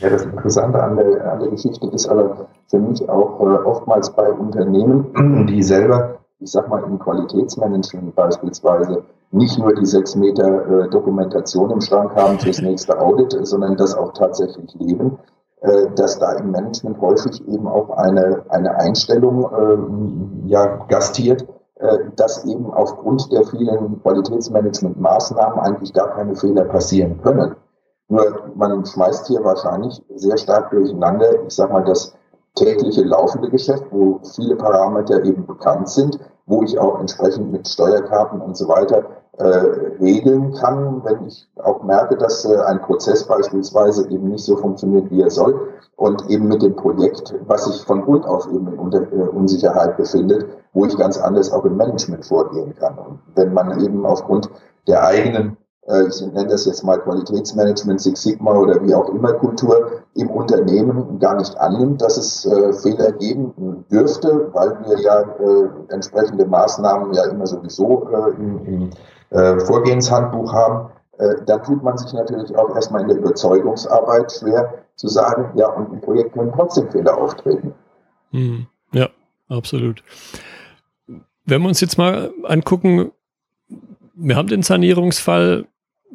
Ja, 0.02 0.10
das 0.10 0.24
Interessante 0.24 0.82
an 0.82 0.96
der, 0.96 1.32
an 1.32 1.40
der 1.40 1.50
Geschichte 1.50 1.88
ist 1.88 2.08
aber 2.08 2.48
für 2.68 2.80
mich 2.80 3.08
auch 3.10 3.40
äh, 3.42 3.64
oftmals 3.66 4.10
bei 4.12 4.32
Unternehmen, 4.32 5.48
die 5.50 5.62
selber, 5.62 6.20
ich 6.40 6.52
sag 6.52 6.70
mal, 6.70 6.84
im 6.84 7.00
Qualitätsmanagement 7.00 8.16
beispielsweise 8.16 9.04
nicht 9.32 9.60
nur 9.60 9.76
die 9.76 9.86
sechs 9.86 10.16
Meter 10.16 10.86
äh, 10.86 10.90
Dokumentation 10.90 11.70
im 11.72 11.82
Schrank 11.82 12.16
haben 12.16 12.40
fürs 12.40 12.62
nächste 12.62 13.00
Audit, 13.00 13.36
sondern 13.42 13.76
das 13.78 13.96
auch 13.96 14.14
tatsächlich 14.14 14.74
leben, 14.76 15.20
äh, 15.62 15.88
dass 15.96 16.18
da 16.18 16.34
im 16.34 16.52
Management 16.52 17.00
häufig 17.02 17.46
eben 17.48 17.68
auch 17.68 17.90
eine, 17.92 18.44
eine 18.50 18.76
Einstellung 18.76 19.44
äh, 19.52 20.50
ja, 20.50 20.78
gastiert, 20.88 21.46
dass 22.16 22.44
eben 22.46 22.74
aufgrund 22.74 23.32
der 23.32 23.46
vielen 23.46 24.02
Qualitätsmanagementmaßnahmen 24.02 25.60
eigentlich 25.60 25.94
gar 25.94 26.14
keine 26.14 26.36
Fehler 26.36 26.66
passieren 26.66 27.22
können. 27.22 27.56
Nur 28.10 28.52
man 28.56 28.86
schmeißt 28.86 29.28
hier 29.28 29.44
wahrscheinlich 29.44 30.04
sehr 30.16 30.38
stark 30.38 30.72
durcheinander, 30.72 31.44
ich 31.48 31.54
sag 31.54 31.72
mal, 31.72 31.86
das 31.86 32.14
tägliche 32.56 33.04
laufende 33.04 33.50
Geschäft, 33.50 33.86
wo 33.92 34.20
viele 34.36 34.56
Parameter 34.56 35.24
eben 35.24 35.46
bekannt 35.46 35.90
sind, 35.90 36.20
wo 36.46 36.64
ich 36.64 36.78
auch 36.78 37.00
entsprechend 37.00 37.52
mit 37.52 37.68
Steuerkarten 37.68 38.42
und 38.42 38.58
so 38.58 38.68
weiter 38.68 39.06
äh, 39.38 39.46
regeln 40.02 40.54
kann, 40.54 41.04
wenn 41.06 41.28
ich 41.28 41.48
auch 41.64 41.84
merke, 41.84 42.18
dass 42.18 42.44
äh, 42.44 42.58
ein 42.58 42.82
Prozess 42.82 43.26
beispielsweise 43.26 44.10
eben 44.10 44.30
nicht 44.30 44.44
so 44.44 44.58
funktioniert, 44.58 45.10
wie 45.12 45.22
er 45.22 45.30
soll 45.30 45.70
und 45.96 46.30
eben 46.30 46.48
mit 46.48 46.62
dem 46.62 46.76
Projekt, 46.76 47.36
was 47.46 47.66
sich 47.66 47.82
von 47.84 48.02
Grund 48.02 48.26
auf 48.26 48.48
eben 48.48 48.68
in 48.68 48.80
Unter 48.80 49.04
äh, 49.04 49.30
Unsicherheit 49.30 49.96
befindet, 49.96 50.46
wo 50.74 50.86
ich 50.86 50.98
ganz 50.98 51.18
anders 51.18 51.52
auch 51.52 51.66
im 51.66 51.78
Management 51.78 52.26
vorgehen 52.26 52.76
kann. 52.76 52.98
Und 52.98 53.20
wenn 53.36 53.54
man 53.54 53.84
eben 53.84 54.06
aufgrund 54.06 54.50
der 54.88 55.04
eigenen 55.04 55.58
äh, 55.90 56.08
ich 56.08 56.22
nenne 56.22 56.48
das 56.48 56.66
jetzt 56.66 56.84
mal 56.84 57.00
Qualitätsmanagement, 57.00 58.00
Six 58.00 58.22
Sigma 58.22 58.54
oder 58.54 58.82
wie 58.86 58.94
auch 58.94 59.10
immer 59.10 59.34
Kultur 59.34 60.04
im 60.16 60.30
Unternehmen 60.30 61.20
gar 61.20 61.36
nicht 61.36 61.58
annimmt, 61.58 62.02
dass 62.02 62.18
es 62.18 62.46
äh, 62.46 62.74
Fehler 62.74 63.12
geben 63.14 63.86
dürfte, 63.92 64.50
weil 64.54 64.78
wir 64.86 65.00
ja 65.00 65.22
äh, 65.22 65.70
entsprechende 65.94 66.46
Maßnahmen 66.46 67.14
ja 67.14 67.26
immer 67.26 67.48
sowieso 67.48 68.08
äh, 68.10 68.30
im, 68.32 68.90
äh, 69.32 69.60
Vorgehenshandbuch 69.60 70.54
haben, 70.54 70.90
äh, 71.18 71.36
dann 71.46 71.64
tut 71.64 71.84
man 71.84 71.98
sich 71.98 72.14
natürlich 72.14 72.56
auch 72.56 72.74
erstmal 72.76 73.02
in 73.02 73.08
der 73.10 73.18
Überzeugungsarbeit 73.18 74.32
schwer 74.32 74.74
zu 74.96 75.08
sagen, 75.08 75.52
ja, 75.56 75.70
und 75.70 75.94
im 75.94 76.02
Projekt 76.02 76.34
können 76.34 76.52
trotzdem 76.54 76.90
Fehler 76.90 77.18
auftreten. 77.18 77.74
Hm, 78.32 78.68
ja, 78.92 79.08
absolut. 79.50 80.04
Wenn 81.50 81.62
wir 81.62 81.68
uns 81.68 81.82
jetzt 81.82 81.98
mal 81.98 82.32
angucken, 82.44 83.12
wir 84.16 84.36
haben 84.36 84.48
den 84.48 84.64
Sanierungsfall 84.64 85.66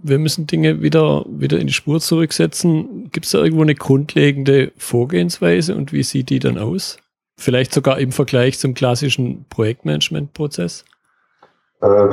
wir 0.05 0.19
müssen 0.19 0.47
Dinge 0.47 0.83
wieder, 0.83 1.25
wieder 1.29 1.59
in 1.59 1.67
die 1.67 1.73
Spur 1.73 2.01
zurücksetzen. 2.01 3.11
Gibt 3.11 3.27
es 3.27 3.33
da 3.33 3.39
irgendwo 3.39 3.63
eine 3.63 3.75
grundlegende 3.75 4.73
Vorgehensweise 4.77 5.75
und 5.75 5.93
wie 5.93 6.03
sieht 6.03 6.31
die 6.31 6.39
dann 6.39 6.59
aus? 6.59 6.99
Vielleicht 7.37 7.73
sogar 7.73 7.99
im 7.99 8.13
Vergleich 8.13 8.59
zum 8.59 8.75
klassischen 8.75 9.47
Projektmanagement-Prozess? 9.49 10.85
Äh, 11.81 12.11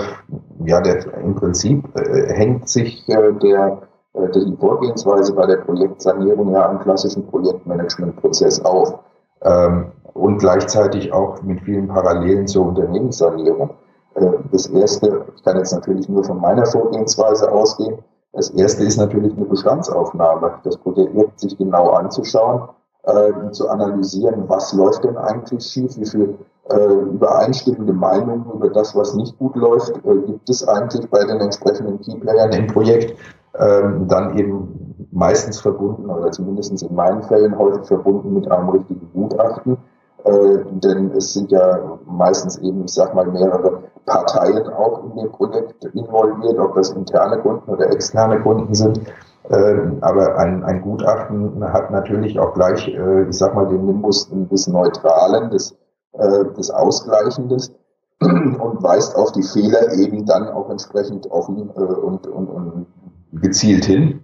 ja, 0.65 0.81
der, 0.81 1.13
im 1.17 1.35
Prinzip 1.35 1.83
äh, 1.95 2.33
hängt 2.33 2.69
sich 2.69 3.07
äh, 3.09 3.33
der, 3.41 3.81
äh, 4.13 4.31
die 4.33 4.55
Vorgehensweise 4.57 5.33
bei 5.33 5.45
der 5.45 5.57
Projektsanierung 5.57 6.53
ja 6.53 6.69
am 6.69 6.79
klassischen 6.79 7.27
Projektmanagement-Prozess 7.27 8.61
auf 8.61 8.99
ähm, 9.43 9.91
und 10.13 10.37
gleichzeitig 10.39 11.11
auch 11.13 11.41
mit 11.41 11.61
vielen 11.61 11.87
Parallelen 11.87 12.47
zur 12.47 12.67
Unternehmenssanierung. 12.67 13.71
Äh, 14.15 14.31
das 14.51 14.67
erste, 14.67 15.25
ich 15.35 15.43
kann 15.43 15.57
jetzt 15.57 15.73
natürlich 15.73 16.07
nur 16.09 16.23
von 16.23 16.39
meiner 16.39 16.65
Vorgehensweise 16.65 17.51
ausgehen. 17.51 17.97
Das 18.33 18.49
erste 18.51 18.83
ist 18.83 18.97
natürlich 18.97 19.35
eine 19.35 19.45
Bestandsaufnahme, 19.45 20.53
das 20.63 20.77
Projekt 20.77 21.39
sich 21.39 21.57
genau 21.57 21.89
anzuschauen, 21.89 22.69
äh, 23.03 23.51
zu 23.51 23.67
analysieren, 23.67 24.47
was 24.47 24.73
läuft 24.73 25.03
denn 25.03 25.17
eigentlich 25.17 25.63
schief, 25.65 25.97
wie 25.97 26.05
viel 26.05 26.37
äh, 26.69 26.93
übereinstimmende 26.93 27.93
Meinungen 27.93 28.45
über 28.53 28.69
das, 28.69 28.95
was 28.95 29.15
nicht 29.15 29.37
gut 29.37 29.55
läuft, 29.55 29.97
äh, 30.05 30.17
gibt 30.27 30.49
es 30.49 30.65
eigentlich 30.67 31.09
bei 31.09 31.23
den 31.25 31.39
entsprechenden 31.41 31.99
Keyplayern 31.99 32.51
im 32.53 32.67
Projekt. 32.67 33.17
Ähm, 33.59 34.07
dann 34.07 34.37
eben 34.37 35.07
meistens 35.11 35.59
verbunden, 35.59 36.09
oder 36.09 36.31
zumindest 36.31 36.81
in 36.81 36.95
meinen 36.95 37.21
Fällen 37.23 37.57
häufig 37.57 37.85
verbunden 37.85 38.33
mit 38.33 38.49
einem 38.49 38.69
richtigen 38.69 39.09
Gutachten. 39.13 39.77
Äh, 40.23 40.59
denn 40.83 41.11
es 41.11 41.33
sind 41.33 41.51
ja 41.51 41.99
meistens 42.05 42.57
eben, 42.59 42.85
ich 42.85 42.93
sag 42.93 43.15
mal, 43.15 43.25
mehrere 43.25 43.83
Parteien 44.05 44.67
auch 44.67 45.03
in 45.03 45.15
dem 45.15 45.31
Projekt 45.31 45.83
involviert, 45.85 46.59
ob 46.59 46.75
das 46.75 46.91
interne 46.91 47.39
Kunden 47.39 47.69
oder 47.69 47.91
externe 47.91 48.39
Kunden 48.41 48.73
sind. 48.73 49.01
Ähm, 49.49 49.97
aber 50.01 50.37
ein, 50.37 50.63
ein 50.63 50.81
Gutachten 50.81 51.63
hat 51.73 51.89
natürlich 51.91 52.39
auch 52.39 52.53
gleich, 52.53 52.87
äh, 52.87 53.23
ich 53.27 53.37
sag 53.37 53.55
mal, 53.55 53.67
den 53.67 53.85
Nimbus 53.85 54.29
des 54.31 54.67
Neutralen, 54.67 55.49
des, 55.49 55.75
äh, 56.13 56.45
des 56.57 56.69
Ausgleichendes 56.69 57.73
und 58.19 58.83
weist 58.83 59.15
auf 59.15 59.31
die 59.31 59.43
Fehler 59.43 59.93
eben 59.93 60.25
dann 60.25 60.47
auch 60.49 60.69
entsprechend 60.69 61.29
offen 61.31 61.69
und, 61.69 62.27
und, 62.27 62.47
und 62.47 62.85
gezielt 63.33 63.85
hin. 63.85 64.23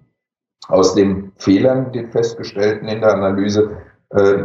Aus 0.69 0.93
den 0.93 1.31
Fehlern, 1.37 1.91
den 1.93 2.11
festgestellten 2.11 2.87
in 2.87 3.01
der 3.01 3.13
Analyse, 3.13 3.77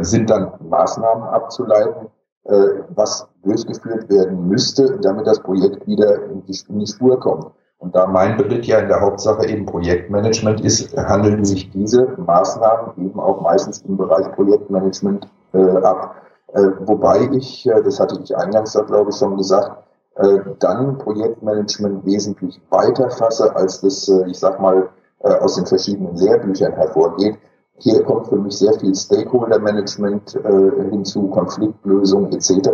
sind 0.01 0.29
dann 0.29 0.51
Maßnahmen 0.67 1.23
abzuleiten, 1.23 2.09
äh, 2.45 2.83
was 2.89 3.25
durchgeführt 3.43 4.09
werden 4.09 4.49
müsste, 4.49 4.99
damit 4.99 5.27
das 5.27 5.39
Projekt 5.39 5.87
wieder 5.87 6.25
in 6.25 6.43
die, 6.45 6.59
in 6.67 6.79
die 6.79 6.87
Spur 6.87 7.17
kommt. 7.17 7.45
Und 7.77 7.95
da 7.95 8.05
mein 8.05 8.35
Bericht 8.35 8.65
ja 8.65 8.79
in 8.79 8.89
der 8.89 8.99
Hauptsache 8.99 9.45
eben 9.47 9.65
Projektmanagement 9.65 10.59
ist, 10.59 10.95
handeln 10.97 11.45
sich 11.45 11.69
diese 11.71 12.07
Maßnahmen 12.17 13.05
eben 13.05 13.19
auch 13.19 13.41
meistens 13.41 13.81
im 13.83 13.95
Bereich 13.95 14.29
Projektmanagement 14.33 15.27
äh, 15.53 15.77
ab. 15.77 16.15
Äh, 16.53 16.69
wobei 16.81 17.29
ich, 17.31 17.65
äh, 17.65 17.81
das 17.81 17.99
hatte 17.99 18.19
ich 18.21 18.35
eingangs 18.35 18.73
da 18.73 18.81
glaube 18.81 19.11
ich 19.11 19.15
schon 19.15 19.37
gesagt, 19.37 19.83
äh, 20.15 20.39
dann 20.59 20.97
Projektmanagement 20.97 22.05
wesentlich 22.05 22.59
weiter 22.69 23.09
fasse, 23.09 23.55
als 23.55 23.79
das, 23.81 24.07
äh, 24.09 24.29
ich 24.29 24.39
sag 24.39 24.59
mal, 24.59 24.89
äh, 25.19 25.33
aus 25.35 25.55
den 25.55 25.65
verschiedenen 25.65 26.15
Lehrbüchern 26.17 26.73
hervorgeht. 26.73 27.37
Hier 27.79 28.03
kommt 28.03 28.27
für 28.27 28.37
mich 28.37 28.57
sehr 28.57 28.73
viel 28.73 28.93
Stakeholder-Management 28.93 30.35
äh, 30.35 30.89
hinzu, 30.91 31.27
Konfliktlösung 31.29 32.31
etc. 32.31 32.69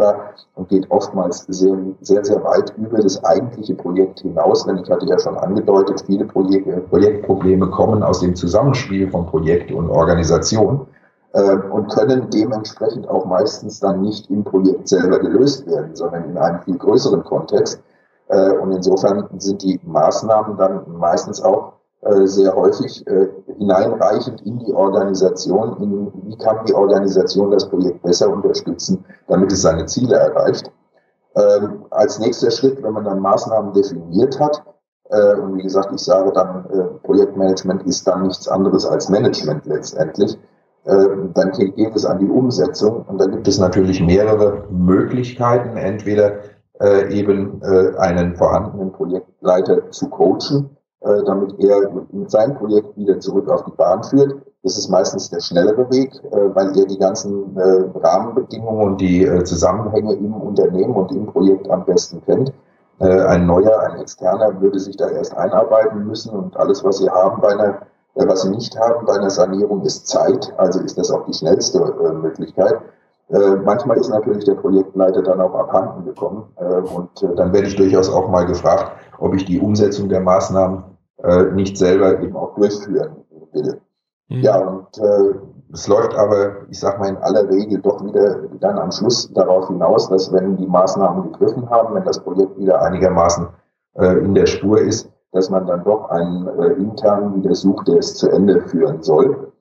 und 0.55 0.67
geht 0.67 0.91
oftmals 0.91 1.45
sehr, 1.47 1.77
sehr, 2.01 2.23
sehr 2.23 2.43
weit 2.43 2.73
über 2.77 2.99
das 2.99 3.23
eigentliche 3.23 3.75
Projekt 3.75 4.19
hinaus. 4.19 4.65
Denn 4.65 4.77
ich 4.77 4.89
hatte 4.89 5.05
ja 5.05 5.17
schon 5.17 5.37
angedeutet, 5.37 6.03
viele 6.05 6.25
Projekte, 6.25 6.81
Projektprobleme 6.89 7.69
kommen 7.69 8.03
aus 8.03 8.19
dem 8.19 8.35
Zusammenspiel 8.35 9.09
von 9.09 9.25
Projekt 9.25 9.71
und 9.71 9.89
Organisation 9.89 10.85
äh, 11.31 11.55
und 11.55 11.89
können 11.89 12.29
dementsprechend 12.29 13.07
auch 13.07 13.25
meistens 13.25 13.79
dann 13.79 14.01
nicht 14.01 14.29
im 14.29 14.43
Projekt 14.43 14.89
selber 14.89 15.19
gelöst 15.19 15.65
werden, 15.65 15.95
sondern 15.95 16.25
in 16.25 16.37
einem 16.37 16.61
viel 16.63 16.77
größeren 16.77 17.23
Kontext. 17.23 17.81
Äh, 18.27 18.51
und 18.51 18.73
insofern 18.73 19.27
sind 19.37 19.63
die 19.63 19.79
Maßnahmen 19.83 20.57
dann 20.57 20.81
meistens 20.99 21.41
auch 21.41 21.78
sehr 22.01 22.55
häufig 22.55 23.05
äh, 23.07 23.27
hineinreichend 23.57 24.41
in 24.45 24.59
die 24.59 24.73
Organisation, 24.73 25.77
in 25.81 26.11
wie 26.27 26.37
kann 26.37 26.65
die 26.65 26.73
Organisation 26.73 27.51
das 27.51 27.67
Projekt 27.69 28.01
besser 28.03 28.29
unterstützen, 28.29 29.03
damit 29.27 29.51
es 29.51 29.61
seine 29.61 29.85
Ziele 29.85 30.15
erreicht. 30.15 30.71
Ähm, 31.35 31.85
als 31.89 32.19
nächster 32.19 32.51
Schritt, 32.51 32.81
wenn 32.81 32.93
man 32.93 33.03
dann 33.03 33.19
Maßnahmen 33.19 33.73
definiert 33.73 34.39
hat, 34.39 34.63
äh, 35.09 35.35
und 35.35 35.57
wie 35.57 35.63
gesagt, 35.63 35.91
ich 35.93 36.01
sage 36.01 36.31
dann, 36.31 36.65
äh, 36.71 36.83
Projektmanagement 37.03 37.83
ist 37.83 38.07
dann 38.07 38.23
nichts 38.23 38.47
anderes 38.47 38.85
als 38.85 39.09
Management 39.09 39.65
letztendlich, 39.65 40.37
äh, 40.85 41.05
dann 41.33 41.51
geht 41.51 41.95
es 41.95 42.05
an 42.05 42.19
die 42.19 42.29
Umsetzung 42.29 43.05
und 43.07 43.19
da 43.19 43.25
gibt 43.25 43.47
es 43.47 43.59
natürlich 43.59 44.01
mehrere 44.01 44.63
Möglichkeiten, 44.69 45.77
entweder 45.77 46.39
äh, 46.79 47.13
eben 47.13 47.61
einen 47.97 48.37
vorhandenen 48.37 48.93
Projektleiter 48.93 49.91
zu 49.91 50.09
coachen, 50.09 50.77
äh, 51.01 51.23
damit 51.23 51.57
er 51.59 51.89
mit 52.11 52.29
seinem 52.29 52.55
Projekt 52.55 52.97
wieder 52.97 53.17
zurück 53.21 53.47
auf 53.47 53.63
die 53.63 53.71
Bahn 53.71 54.03
führt. 54.03 54.35
Das 54.63 54.77
ist 54.77 54.89
meistens 54.89 55.29
der 55.29 55.39
schnellere 55.39 55.89
Weg, 55.89 56.11
äh, 56.31 56.53
weil 56.53 56.77
er 56.77 56.85
die 56.87 56.97
ganzen 56.97 57.55
äh, 57.55 57.85
Rahmenbedingungen 57.97 58.85
und 58.85 58.99
die 58.99 59.25
Zusammenhänge 59.45 60.15
im 60.15 60.33
Unternehmen 60.33 60.93
und 60.93 61.13
im 61.13 61.27
Projekt 61.27 61.69
am 61.69 61.85
besten 61.85 62.21
kennt. 62.25 62.51
Ein 62.99 63.45
neuer, 63.45 63.79
ein 63.79 64.01
externer 64.01 64.59
würde 64.59 64.77
sich 64.77 64.97
da 64.97 65.07
erst 65.07 65.33
einarbeiten 65.37 66.05
müssen 66.05 66.31
und 66.31 66.57
alles, 66.57 66.83
was 66.83 66.97
sie 66.97 67.09
haben 67.09 67.39
bei 67.39 67.53
einer, 67.53 67.79
was 68.15 68.41
sie 68.41 68.49
nicht 68.49 68.77
haben 68.77 69.05
bei 69.05 69.13
einer 69.13 69.29
Sanierung, 69.29 69.83
ist 69.83 70.05
Zeit. 70.05 70.53
Also 70.57 70.81
ist 70.81 70.97
das 70.97 71.09
auch 71.09 71.23
die 71.25 71.33
schnellste 71.33 71.79
Möglichkeit. 72.21 72.75
Manchmal 73.63 73.95
ist 73.99 74.09
natürlich 74.09 74.43
der 74.43 74.55
Projektleiter 74.55 75.21
dann 75.21 75.39
auch 75.39 75.55
abhanden 75.55 76.03
gekommen 76.03 76.43
und 76.93 77.39
dann 77.39 77.53
werde 77.53 77.67
ich 77.67 77.77
durchaus 77.77 78.11
auch 78.13 78.27
mal 78.27 78.45
gefragt, 78.45 78.91
ob 79.17 79.33
ich 79.33 79.45
die 79.45 79.61
Umsetzung 79.61 80.09
der 80.09 80.19
Maßnahmen 80.19 80.83
äh, 81.23 81.43
nicht 81.51 81.77
selber 81.77 82.19
eben 82.21 82.35
auch 82.35 82.55
durchführen 82.55 83.17
will. 83.53 83.81
Mhm. 84.29 84.41
Ja, 84.41 84.57
und 84.57 84.97
äh, 84.97 85.35
es 85.71 85.87
läuft 85.87 86.15
aber, 86.15 86.67
ich 86.69 86.79
sag 86.79 86.99
mal, 86.99 87.09
in 87.09 87.17
aller 87.17 87.47
Regel 87.49 87.79
doch 87.81 88.03
wieder 88.03 88.41
dann 88.59 88.79
am 88.79 88.91
Schluss 88.91 89.31
darauf 89.33 89.67
hinaus, 89.67 90.09
dass 90.09 90.31
wenn 90.33 90.57
die 90.57 90.67
Maßnahmen 90.67 91.31
gegriffen 91.31 91.69
haben, 91.69 91.95
wenn 91.95 92.05
das 92.05 92.19
Projekt 92.19 92.57
wieder 92.57 92.81
einigermaßen 92.81 93.47
äh, 93.95 94.17
in 94.19 94.33
der 94.33 94.47
Spur 94.47 94.81
ist, 94.81 95.11
dass 95.31 95.49
man 95.49 95.67
dann 95.67 95.83
doch 95.83 96.09
einen 96.09 96.47
äh, 96.47 96.73
internen 96.73 97.35
wieder 97.35 97.53
sucht, 97.53 97.87
der 97.87 97.97
es 97.97 98.15
zu 98.15 98.29
Ende 98.29 98.61
führen 98.61 99.03
soll. 99.03 99.51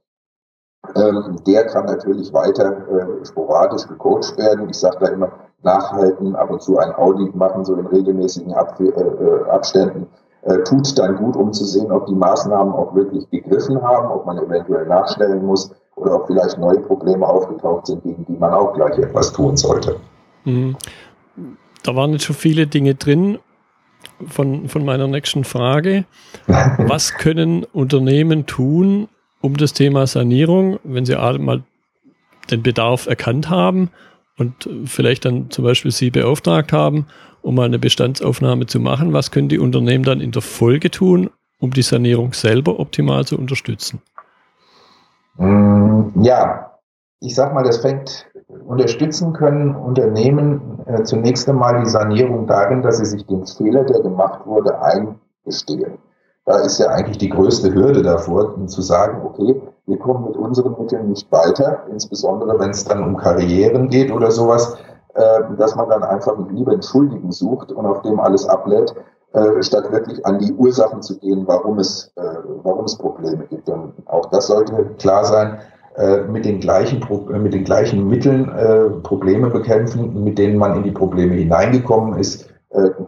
Ähm, 0.94 1.36
der 1.46 1.66
kann 1.66 1.84
natürlich 1.84 2.32
weiter 2.32 2.88
äh, 2.88 3.24
sporadisch 3.24 3.86
gecoacht 3.86 4.38
werden. 4.38 4.70
Ich 4.70 4.78
sage 4.78 4.96
da 5.00 5.08
immer, 5.08 5.32
nachhalten, 5.62 6.36
ab 6.36 6.50
und 6.50 6.62
zu 6.62 6.78
ein 6.78 6.94
Audit 6.94 7.34
machen, 7.34 7.64
so 7.64 7.74
in 7.74 7.86
regelmäßigen 7.86 8.54
Ab 8.54 8.78
äh, 8.80 8.84
äh, 8.84 9.44
Abständen, 9.50 10.06
äh, 10.48 10.62
tut 10.64 10.98
dann 10.98 11.16
gut, 11.16 11.36
um 11.36 11.52
zu 11.52 11.64
sehen, 11.64 11.92
ob 11.92 12.06
die 12.06 12.14
Maßnahmen 12.14 12.72
auch 12.72 12.94
wirklich 12.94 13.28
gegriffen 13.30 13.82
haben, 13.82 14.08
ob 14.10 14.24
man 14.24 14.38
eventuell 14.38 14.86
nachstellen 14.86 15.44
muss 15.44 15.70
oder 15.96 16.14
ob 16.14 16.26
vielleicht 16.26 16.58
neue 16.58 16.80
Probleme 16.80 17.26
aufgetaucht 17.26 17.86
sind, 17.86 18.02
gegen 18.02 18.24
die 18.24 18.36
man 18.36 18.54
auch 18.54 18.72
gleich 18.72 18.98
etwas 18.98 19.32
tun 19.32 19.56
sollte. 19.56 19.96
Mhm. 20.44 20.76
Da 21.82 21.94
waren 21.94 22.12
jetzt 22.12 22.24
schon 22.24 22.36
viele 22.36 22.66
Dinge 22.66 22.94
drin 22.94 23.38
von, 24.26 24.68
von 24.68 24.84
meiner 24.84 25.06
nächsten 25.06 25.44
Frage. 25.44 26.04
Was 26.78 27.14
können 27.14 27.64
Unternehmen 27.64 28.46
tun, 28.46 29.08
um 29.40 29.56
das 29.56 29.74
Thema 29.74 30.06
Sanierung, 30.06 30.78
wenn 30.82 31.04
sie 31.04 31.14
mal 31.14 31.62
den 32.50 32.62
Bedarf 32.62 33.06
erkannt 33.06 33.50
haben 33.50 33.90
und 34.38 34.68
vielleicht 34.86 35.24
dann 35.26 35.50
zum 35.50 35.64
Beispiel 35.64 35.90
Sie 35.90 36.10
beauftragt 36.10 36.72
haben, 36.72 37.06
um 37.42 37.54
mal 37.54 37.66
eine 37.66 37.78
Bestandsaufnahme 37.78 38.66
zu 38.66 38.80
machen, 38.80 39.12
was 39.12 39.30
können 39.30 39.48
die 39.48 39.58
Unternehmen 39.58 40.04
dann 40.04 40.20
in 40.20 40.32
der 40.32 40.42
Folge 40.42 40.90
tun, 40.90 41.30
um 41.60 41.72
die 41.72 41.82
Sanierung 41.82 42.32
selber 42.32 42.78
optimal 42.78 43.24
zu 43.24 43.38
unterstützen? 43.38 44.00
Mm, 45.36 46.22
ja, 46.22 46.78
ich 47.20 47.34
sag 47.34 47.54
mal, 47.54 47.64
das 47.64 47.78
fängt, 47.78 48.26
unterstützen 48.66 49.32
können 49.32 49.74
Unternehmen 49.74 50.80
äh, 50.86 51.02
zunächst 51.02 51.48
einmal 51.48 51.82
die 51.82 51.90
Sanierung 51.90 52.46
darin, 52.46 52.82
dass 52.82 52.98
sie 52.98 53.06
sich 53.06 53.26
den 53.26 53.46
Fehler, 53.46 53.84
der 53.84 54.00
gemacht 54.00 54.46
wurde, 54.46 54.80
eingestehen. 54.80 55.98
Da 56.44 56.58
ist 56.60 56.78
ja 56.78 56.88
eigentlich 56.88 57.18
die 57.18 57.28
größte 57.28 57.74
Hürde 57.74 58.02
davor, 58.02 58.66
zu 58.68 58.80
sagen, 58.80 59.20
okay, 59.22 59.60
wir 59.86 59.98
kommen 59.98 60.24
mit 60.24 60.36
unseren 60.36 60.76
Mitteln 60.80 61.10
nicht 61.10 61.30
weiter, 61.30 61.84
insbesondere 61.90 62.58
wenn 62.58 62.70
es 62.70 62.84
dann 62.84 63.02
um 63.02 63.16
Karrieren 63.16 63.88
geht 63.88 64.10
oder 64.10 64.30
sowas, 64.30 64.78
dass 65.56 65.74
man 65.74 65.88
dann 65.88 66.02
einfach 66.02 66.36
lieber 66.50 66.72
einen 66.72 66.82
Schuldigen 66.82 67.32
sucht 67.32 67.72
und 67.72 67.86
auf 67.86 68.02
dem 68.02 68.20
alles 68.20 68.48
ablädt, 68.48 68.94
äh, 69.32 69.62
statt 69.62 69.90
wirklich 69.92 70.24
an 70.24 70.38
die 70.38 70.52
Ursachen 70.52 71.02
zu 71.02 71.18
gehen, 71.18 71.44
warum 71.46 71.78
es, 71.78 72.12
äh, 72.16 72.22
warum 72.62 72.84
es 72.84 72.96
Probleme 72.96 73.44
gibt. 73.50 73.68
Und 73.68 73.92
auch 74.06 74.26
das 74.30 74.46
sollte 74.46 74.94
klar 74.98 75.24
sein, 75.24 75.58
äh, 75.96 76.22
mit 76.22 76.44
den 76.44 76.60
gleichen, 76.60 77.02
äh, 77.02 77.38
mit 77.38 77.52
den 77.52 77.64
gleichen 77.64 78.06
Mitteln 78.06 78.48
äh, 78.48 78.88
Probleme 79.02 79.50
bekämpfen, 79.50 80.22
mit 80.22 80.38
denen 80.38 80.56
man 80.56 80.76
in 80.76 80.82
die 80.84 80.92
Probleme 80.92 81.34
hineingekommen 81.34 82.18
ist, 82.18 82.48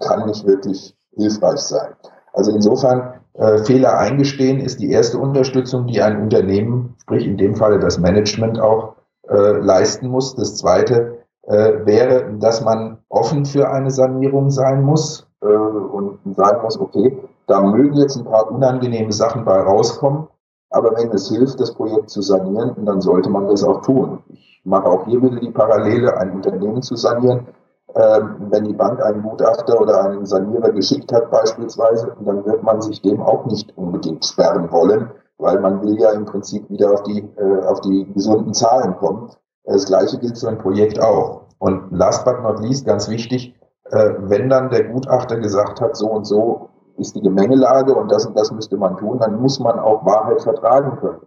kann 0.01 0.25
nicht 0.25 0.47
wirklich 0.47 0.97
hilfreich 1.15 1.59
sein. 1.59 1.91
Also 2.33 2.51
insofern 2.51 3.21
äh, 3.35 3.59
Fehler 3.59 3.99
eingestehen 3.99 4.59
ist 4.59 4.81
die 4.81 4.91
erste 4.91 5.19
Unterstützung, 5.19 5.87
die 5.87 6.01
ein 6.01 6.21
Unternehmen, 6.21 6.97
sprich 7.03 7.27
in 7.27 7.37
dem 7.37 7.55
Falle 7.57 7.79
das 7.79 7.99
Management 7.99 8.59
auch 8.59 8.97
äh, 9.29 9.59
leisten 9.59 10.09
muss. 10.09 10.35
Das 10.35 10.57
zweite 10.57 11.20
äh, 11.51 11.85
wäre, 11.85 12.33
dass 12.39 12.63
man 12.63 12.99
offen 13.09 13.45
für 13.45 13.71
eine 13.71 13.91
Sanierung 13.91 14.51
sein 14.51 14.83
muss 14.83 15.27
äh, 15.43 15.47
und 15.47 16.19
sagen 16.37 16.63
muss, 16.63 16.79
okay, 16.79 17.19
da 17.47 17.61
mögen 17.61 17.97
jetzt 17.97 18.17
ein 18.17 18.25
paar 18.25 18.51
unangenehme 18.51 19.13
Sachen 19.13 19.45
bei 19.45 19.61
rauskommen, 19.61 20.29
aber 20.71 20.97
wenn 20.97 21.11
es 21.11 21.29
hilft, 21.29 21.61
das 21.61 21.75
Projekt 21.75 22.11
zu 22.11 22.23
sanieren, 22.23 22.85
dann 22.85 23.01
sollte 23.01 23.29
man 23.29 23.49
das 23.49 23.65
auch 23.65 23.83
tun. 23.83 24.21
Ich 24.29 24.61
mache 24.65 24.87
auch 24.87 25.05
hier 25.07 25.21
wieder 25.21 25.41
die 25.41 25.51
Parallele, 25.51 26.17
ein 26.17 26.31
Unternehmen 26.33 26.83
zu 26.83 26.97
sanieren 26.97 27.47
ähm, 27.95 28.37
wenn 28.51 28.65
die 28.65 28.73
Bank 28.73 29.03
einen 29.03 29.23
Gutachter 29.23 29.81
oder 29.81 30.05
einen 30.05 30.27
Sanierer 30.27 30.71
geschickt 30.71 31.13
hat 31.13 31.31
beispielsweise, 31.31 32.15
dann 32.25 32.45
wird 32.45 32.63
man 32.63 32.81
sich 32.81 33.03
dem 33.03 33.21
auch 33.21 33.47
nicht 33.47 33.77
unbedingt 33.77 34.25
sperren 34.25 34.71
wollen, 34.71 35.11
weil 35.39 35.59
man 35.59 35.83
will 35.83 35.99
ja 35.99 36.13
im 36.13 36.25
Prinzip 36.25 36.69
wieder 36.71 36.93
auf 36.93 37.03
die, 37.03 37.29
äh, 37.37 37.65
auf 37.67 37.81
die 37.81 38.07
gesunden 38.13 38.55
Zahlen 38.55 38.97
kommen. 38.97 39.31
Das 39.65 39.87
gleiche 39.87 40.19
gilt 40.19 40.39
für 40.39 40.49
ein 40.49 40.59
Projekt 40.59 41.01
auch. 41.03 41.40
Und 41.61 41.93
last 41.93 42.25
but 42.25 42.43
not 42.43 42.61
least, 42.61 42.87
ganz 42.87 43.09
wichtig, 43.09 43.55
äh, 43.91 44.15
wenn 44.19 44.49
dann 44.49 44.71
der 44.71 44.85
Gutachter 44.85 45.37
gesagt 45.37 45.81
hat, 45.81 45.97
so 45.97 46.09
und 46.09 46.25
so 46.25 46.71
ist 46.97 47.15
die 47.15 47.23
Gemengelage 47.23 47.95
und 47.95 48.11
das 48.11 48.27
und 48.27 48.37
das 48.37 48.51
müsste 48.51 48.77
man 48.77 48.97
tun, 48.97 49.19
dann 49.21 49.41
muss 49.41 49.61
man 49.61 49.79
auch 49.79 50.05
Wahrheit 50.05 50.43
vertragen 50.43 50.99
können. 50.99 51.21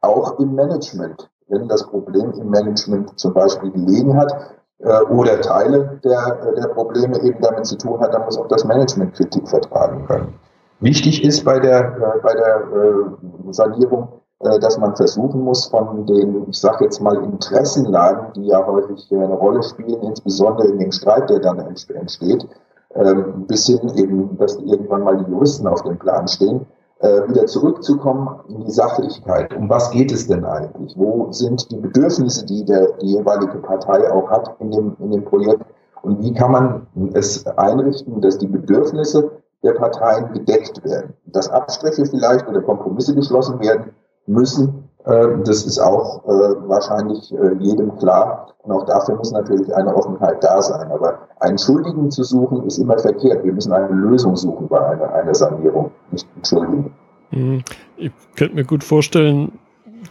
Auch 0.00 0.38
im 0.38 0.54
Management. 0.54 1.28
Wenn 1.48 1.68
das 1.68 1.86
Problem 1.86 2.32
im 2.32 2.48
Management 2.48 3.18
zum 3.18 3.34
Beispiel 3.34 3.70
gelegen 3.72 4.16
hat, 4.16 4.32
äh, 4.78 5.02
oder 5.02 5.40
Teile 5.40 6.00
der, 6.04 6.54
der 6.56 6.68
Probleme 6.68 7.20
eben 7.22 7.40
damit 7.42 7.66
zu 7.66 7.76
tun 7.76 8.00
hat, 8.00 8.14
dann 8.14 8.24
muss 8.24 8.38
auch 8.38 8.48
das 8.48 8.64
Management 8.64 9.14
Kritik 9.14 9.46
vertragen 9.48 10.06
können. 10.06 10.34
Wichtig 10.80 11.22
ist 11.22 11.44
bei 11.44 11.58
der, 11.58 11.80
äh, 11.80 12.20
bei 12.22 12.32
der 12.32 12.56
äh, 12.56 13.52
Sanierung, 13.52 14.08
äh, 14.08 14.19
dass 14.40 14.78
man 14.78 14.96
versuchen 14.96 15.42
muss, 15.42 15.66
von 15.66 16.06
den, 16.06 16.48
ich 16.48 16.58
sage 16.58 16.84
jetzt 16.84 17.00
mal, 17.00 17.22
Interessenlagen, 17.24 18.32
die 18.34 18.46
ja 18.46 18.66
häufig 18.66 19.06
eine 19.12 19.34
Rolle 19.34 19.62
spielen, 19.62 20.02
insbesondere 20.02 20.68
in 20.68 20.78
dem 20.78 20.92
Streit, 20.92 21.28
der 21.28 21.40
dann 21.40 21.58
entsteht, 21.58 22.48
ähm, 22.94 23.46
bis 23.46 23.66
hin 23.66 23.80
eben, 23.96 24.38
dass 24.38 24.56
irgendwann 24.56 25.02
mal 25.04 25.18
die 25.18 25.30
Juristen 25.30 25.66
auf 25.66 25.82
dem 25.82 25.98
Plan 25.98 26.26
stehen, 26.26 26.66
äh, 27.00 27.28
wieder 27.28 27.46
zurückzukommen 27.46 28.40
in 28.48 28.64
die 28.64 28.70
Sachlichkeit. 28.70 29.54
Um 29.54 29.68
was 29.68 29.90
geht 29.90 30.10
es 30.10 30.26
denn 30.26 30.44
eigentlich? 30.46 30.96
Wo 30.96 31.30
sind 31.32 31.70
die 31.70 31.76
Bedürfnisse, 31.76 32.46
die 32.46 32.64
der, 32.64 32.92
die 33.02 33.16
jeweilige 33.16 33.58
Partei 33.58 34.10
auch 34.10 34.30
hat 34.30 34.56
in 34.58 34.70
dem, 34.70 34.96
in 35.00 35.10
dem 35.10 35.24
Projekt? 35.24 35.64
Und 36.02 36.22
wie 36.22 36.32
kann 36.32 36.52
man 36.52 36.86
es 37.12 37.46
einrichten, 37.46 38.22
dass 38.22 38.38
die 38.38 38.46
Bedürfnisse 38.46 39.30
der 39.62 39.72
Parteien 39.72 40.32
gedeckt 40.32 40.82
werden? 40.82 41.12
Dass 41.26 41.50
Abstriche 41.50 42.06
vielleicht 42.06 42.48
oder 42.48 42.62
Kompromisse 42.62 43.14
geschlossen 43.14 43.60
werden 43.60 43.92
müssen, 44.30 44.90
Äh, 45.06 45.28
das 45.44 45.64
ist 45.64 45.78
auch 45.78 46.24
äh, 46.24 46.68
wahrscheinlich 46.68 47.32
äh, 47.32 47.54
jedem 47.58 47.96
klar. 47.96 48.54
Und 48.62 48.72
auch 48.72 48.84
dafür 48.84 49.16
muss 49.16 49.32
natürlich 49.32 49.74
eine 49.74 49.94
Offenheit 49.94 50.44
da 50.44 50.60
sein. 50.60 50.90
Aber 50.90 51.20
einen 51.40 51.56
Schuldigen 51.56 52.10
zu 52.10 52.22
suchen, 52.22 52.66
ist 52.66 52.78
immer 52.78 52.98
verkehrt. 52.98 53.42
Wir 53.44 53.52
müssen 53.52 53.72
eine 53.72 53.88
Lösung 53.88 54.36
suchen 54.36 54.68
bei 54.68 54.78
einer, 54.78 55.10
einer 55.14 55.34
Sanierung, 55.34 55.90
nicht 56.10 56.26
einen 56.34 56.44
Schuldigen. 56.44 56.92
Mhm. 57.30 57.62
Ich 57.96 58.12
könnte 58.36 58.54
mir 58.54 58.64
gut 58.64 58.84
vorstellen, 58.84 59.52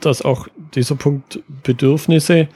dass 0.01 0.23
auch 0.23 0.47
dieser 0.73 0.95
Punkt 0.95 1.43
Bedürfnisse 1.63 2.47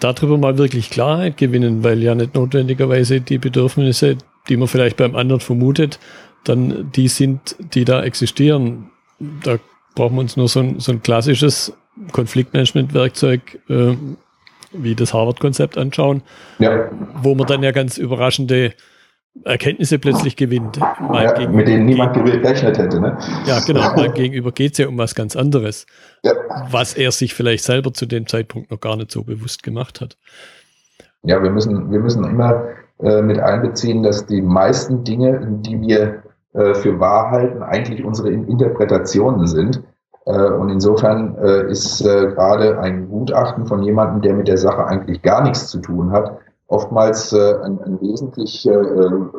darüber 0.00 0.38
mal 0.38 0.58
wirklich 0.58 0.90
Klarheit 0.90 1.38
gewinnen, 1.38 1.82
weil 1.82 2.02
ja 2.02 2.14
nicht 2.14 2.34
notwendigerweise 2.34 3.20
die 3.20 3.38
Bedürfnisse, 3.38 4.16
die 4.48 4.56
man 4.56 4.68
vielleicht 4.68 4.96
beim 4.96 5.16
anderen 5.16 5.40
vermutet, 5.40 5.98
dann 6.44 6.92
die 6.94 7.08
sind, 7.08 7.56
die 7.74 7.84
da 7.84 8.02
existieren. 8.02 8.90
Da 9.42 9.58
brauchen 9.98 10.14
wir 10.14 10.20
uns 10.20 10.36
nur 10.36 10.46
so 10.46 10.60
ein, 10.60 10.78
so 10.78 10.92
ein 10.92 11.02
klassisches 11.02 11.72
Konfliktmanagement-Werkzeug 12.12 13.58
äh, 13.68 13.96
wie 14.72 14.94
das 14.94 15.12
Harvard-Konzept 15.12 15.76
anschauen, 15.76 16.22
ja. 16.60 16.88
wo 17.20 17.34
man 17.34 17.48
dann 17.48 17.64
ja 17.64 17.72
ganz 17.72 17.98
überraschende 17.98 18.74
Erkenntnisse 19.44 19.98
plötzlich 19.98 20.36
gewinnt. 20.36 20.76
Ja, 20.76 21.48
mit 21.48 21.66
denen 21.66 21.86
niemand 21.86 22.14
gerechnet 22.14 22.78
hätte. 22.78 23.00
Ne? 23.00 23.18
Ja, 23.46 23.58
genau. 23.60 23.92
Mein 23.96 24.14
Gegenüber 24.14 24.52
geht 24.52 24.72
es 24.72 24.78
ja 24.78 24.86
um 24.86 24.98
was 24.98 25.16
ganz 25.16 25.34
anderes, 25.34 25.86
ja. 26.22 26.32
was 26.70 26.94
er 26.94 27.10
sich 27.10 27.34
vielleicht 27.34 27.64
selber 27.64 27.92
zu 27.92 28.06
dem 28.06 28.28
Zeitpunkt 28.28 28.70
noch 28.70 28.80
gar 28.80 28.96
nicht 28.96 29.10
so 29.10 29.24
bewusst 29.24 29.64
gemacht 29.64 30.00
hat. 30.00 30.16
Ja, 31.24 31.42
wir 31.42 31.50
müssen, 31.50 31.90
wir 31.90 31.98
müssen 31.98 32.22
immer 32.22 32.68
äh, 33.00 33.20
mit 33.20 33.40
einbeziehen, 33.40 34.04
dass 34.04 34.26
die 34.26 34.42
meisten 34.42 35.02
Dinge, 35.02 35.40
die 35.62 35.80
wir 35.80 36.22
äh, 36.54 36.74
für 36.74 36.98
wahr 36.98 37.30
halten, 37.30 37.62
eigentlich 37.62 38.04
unsere 38.04 38.30
Interpretationen 38.30 39.46
sind. 39.46 39.82
Äh, 40.28 40.50
und 40.50 40.68
insofern 40.68 41.36
äh, 41.36 41.70
ist 41.70 42.02
äh, 42.02 42.26
gerade 42.26 42.78
ein 42.78 43.08
Gutachten 43.08 43.66
von 43.66 43.82
jemandem, 43.82 44.20
der 44.20 44.34
mit 44.34 44.46
der 44.46 44.58
Sache 44.58 44.86
eigentlich 44.86 45.22
gar 45.22 45.42
nichts 45.42 45.68
zu 45.68 45.80
tun 45.80 46.12
hat, 46.12 46.38
oftmals 46.66 47.32
ein, 47.32 47.80
ein 47.82 47.98
wesentlich 48.02 48.68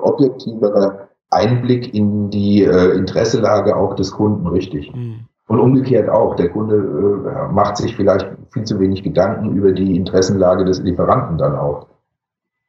objektiverer 0.01 1.09
Einblick 1.29 1.93
in 1.93 2.31
die 2.31 2.63
Interesselage 2.63 3.75
auch 3.75 3.93
des 3.93 4.11
Kunden 4.11 4.47
richtig. 4.47 4.91
Mhm. 4.91 5.27
Und 5.47 5.59
umgekehrt 5.59 6.09
auch. 6.09 6.35
Der 6.35 6.49
Kunde 6.49 7.49
macht 7.51 7.77
sich 7.77 7.95
vielleicht 7.95 8.27
viel 8.51 8.63
zu 8.63 8.79
wenig 8.79 9.03
Gedanken 9.03 9.55
über 9.55 9.73
die 9.73 9.95
Interessenlage 9.95 10.65
des 10.65 10.81
Lieferanten 10.81 11.37
dann 11.37 11.55
auch. 11.55 11.85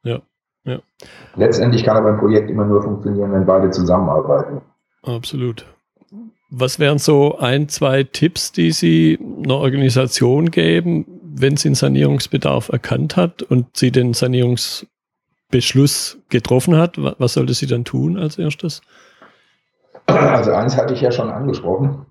Ja, 0.03 0.19
ja. 0.63 0.79
Letztendlich 1.35 1.83
kann 1.83 1.97
aber 1.97 2.09
ein 2.09 2.19
Projekt 2.19 2.49
immer 2.49 2.65
nur 2.65 2.83
funktionieren, 2.83 3.33
wenn 3.33 3.45
beide 3.45 3.71
zusammenarbeiten. 3.71 4.61
Absolut. 5.03 5.65
Was 6.49 6.79
wären 6.79 6.99
so 6.99 7.37
ein, 7.37 7.69
zwei 7.69 8.03
Tipps, 8.03 8.51
die 8.51 8.71
Sie 8.71 9.17
einer 9.43 9.55
Organisation 9.55 10.51
geben, 10.51 11.05
wenn 11.33 11.57
sie 11.57 11.69
einen 11.69 11.75
Sanierungsbedarf 11.75 12.69
erkannt 12.69 13.15
hat 13.15 13.41
und 13.41 13.77
sie 13.77 13.91
den 13.91 14.13
Sanierungsbeschluss 14.13 16.19
getroffen 16.29 16.75
hat? 16.75 16.95
Was 16.97 17.33
sollte 17.33 17.53
sie 17.53 17.67
dann 17.67 17.85
tun 17.85 18.17
als 18.17 18.37
erstes? 18.37 18.81
Also 20.07 20.51
eins 20.51 20.77
hatte 20.77 20.93
ich 20.93 21.01
ja 21.01 21.11
schon 21.11 21.29
angesprochen. 21.29 22.05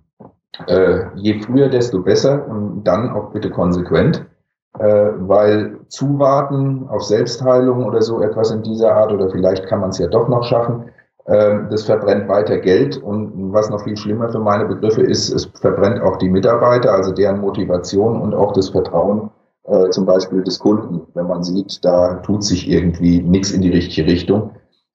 Äh, 0.66 1.16
je 1.16 1.40
früher, 1.40 1.68
desto 1.68 2.02
besser 2.02 2.46
und 2.48 2.84
dann 2.84 3.10
auch 3.10 3.32
bitte 3.32 3.50
konsequent, 3.50 4.26
weil 4.72 5.78
zuwarten 5.88 6.88
auf 6.88 7.02
Selbstheilung 7.02 7.84
oder 7.84 8.02
so 8.02 8.22
etwas 8.22 8.50
in 8.50 8.62
dieser 8.62 8.94
Art 8.94 9.12
oder 9.12 9.28
vielleicht 9.28 9.66
kann 9.66 9.80
man 9.80 9.90
es 9.90 9.98
ja 9.98 10.06
doch 10.06 10.28
noch 10.28 10.44
schaffen, 10.44 10.90
ähm, 11.30 11.68
das 11.70 11.84
verbrennt 11.84 12.28
weiter 12.28 12.58
Geld 12.58 12.96
und 12.96 13.52
was 13.52 13.70
noch 13.70 13.84
viel 13.84 13.96
schlimmer 13.96 14.30
für 14.30 14.40
meine 14.40 14.64
Begriffe 14.64 15.02
ist, 15.02 15.30
es 15.30 15.44
verbrennt 15.60 16.02
auch 16.02 16.16
die 16.16 16.28
Mitarbeiter, 16.28 16.92
also 16.92 17.12
deren 17.12 17.40
Motivation 17.40 18.20
und 18.20 18.34
auch 18.34 18.52
das 18.52 18.70
Vertrauen 18.70 19.30
äh, 19.64 19.90
zum 19.90 20.06
Beispiel 20.06 20.42
des 20.42 20.58
Kunden, 20.58 21.02
wenn 21.14 21.28
man 21.28 21.44
sieht, 21.44 21.84
da 21.84 22.14
tut 22.16 22.42
sich 22.42 22.68
irgendwie 22.68 23.22
nichts 23.22 23.52
in 23.52 23.60
die 23.60 23.70
richtige 23.70 24.10
Richtung. 24.10 24.52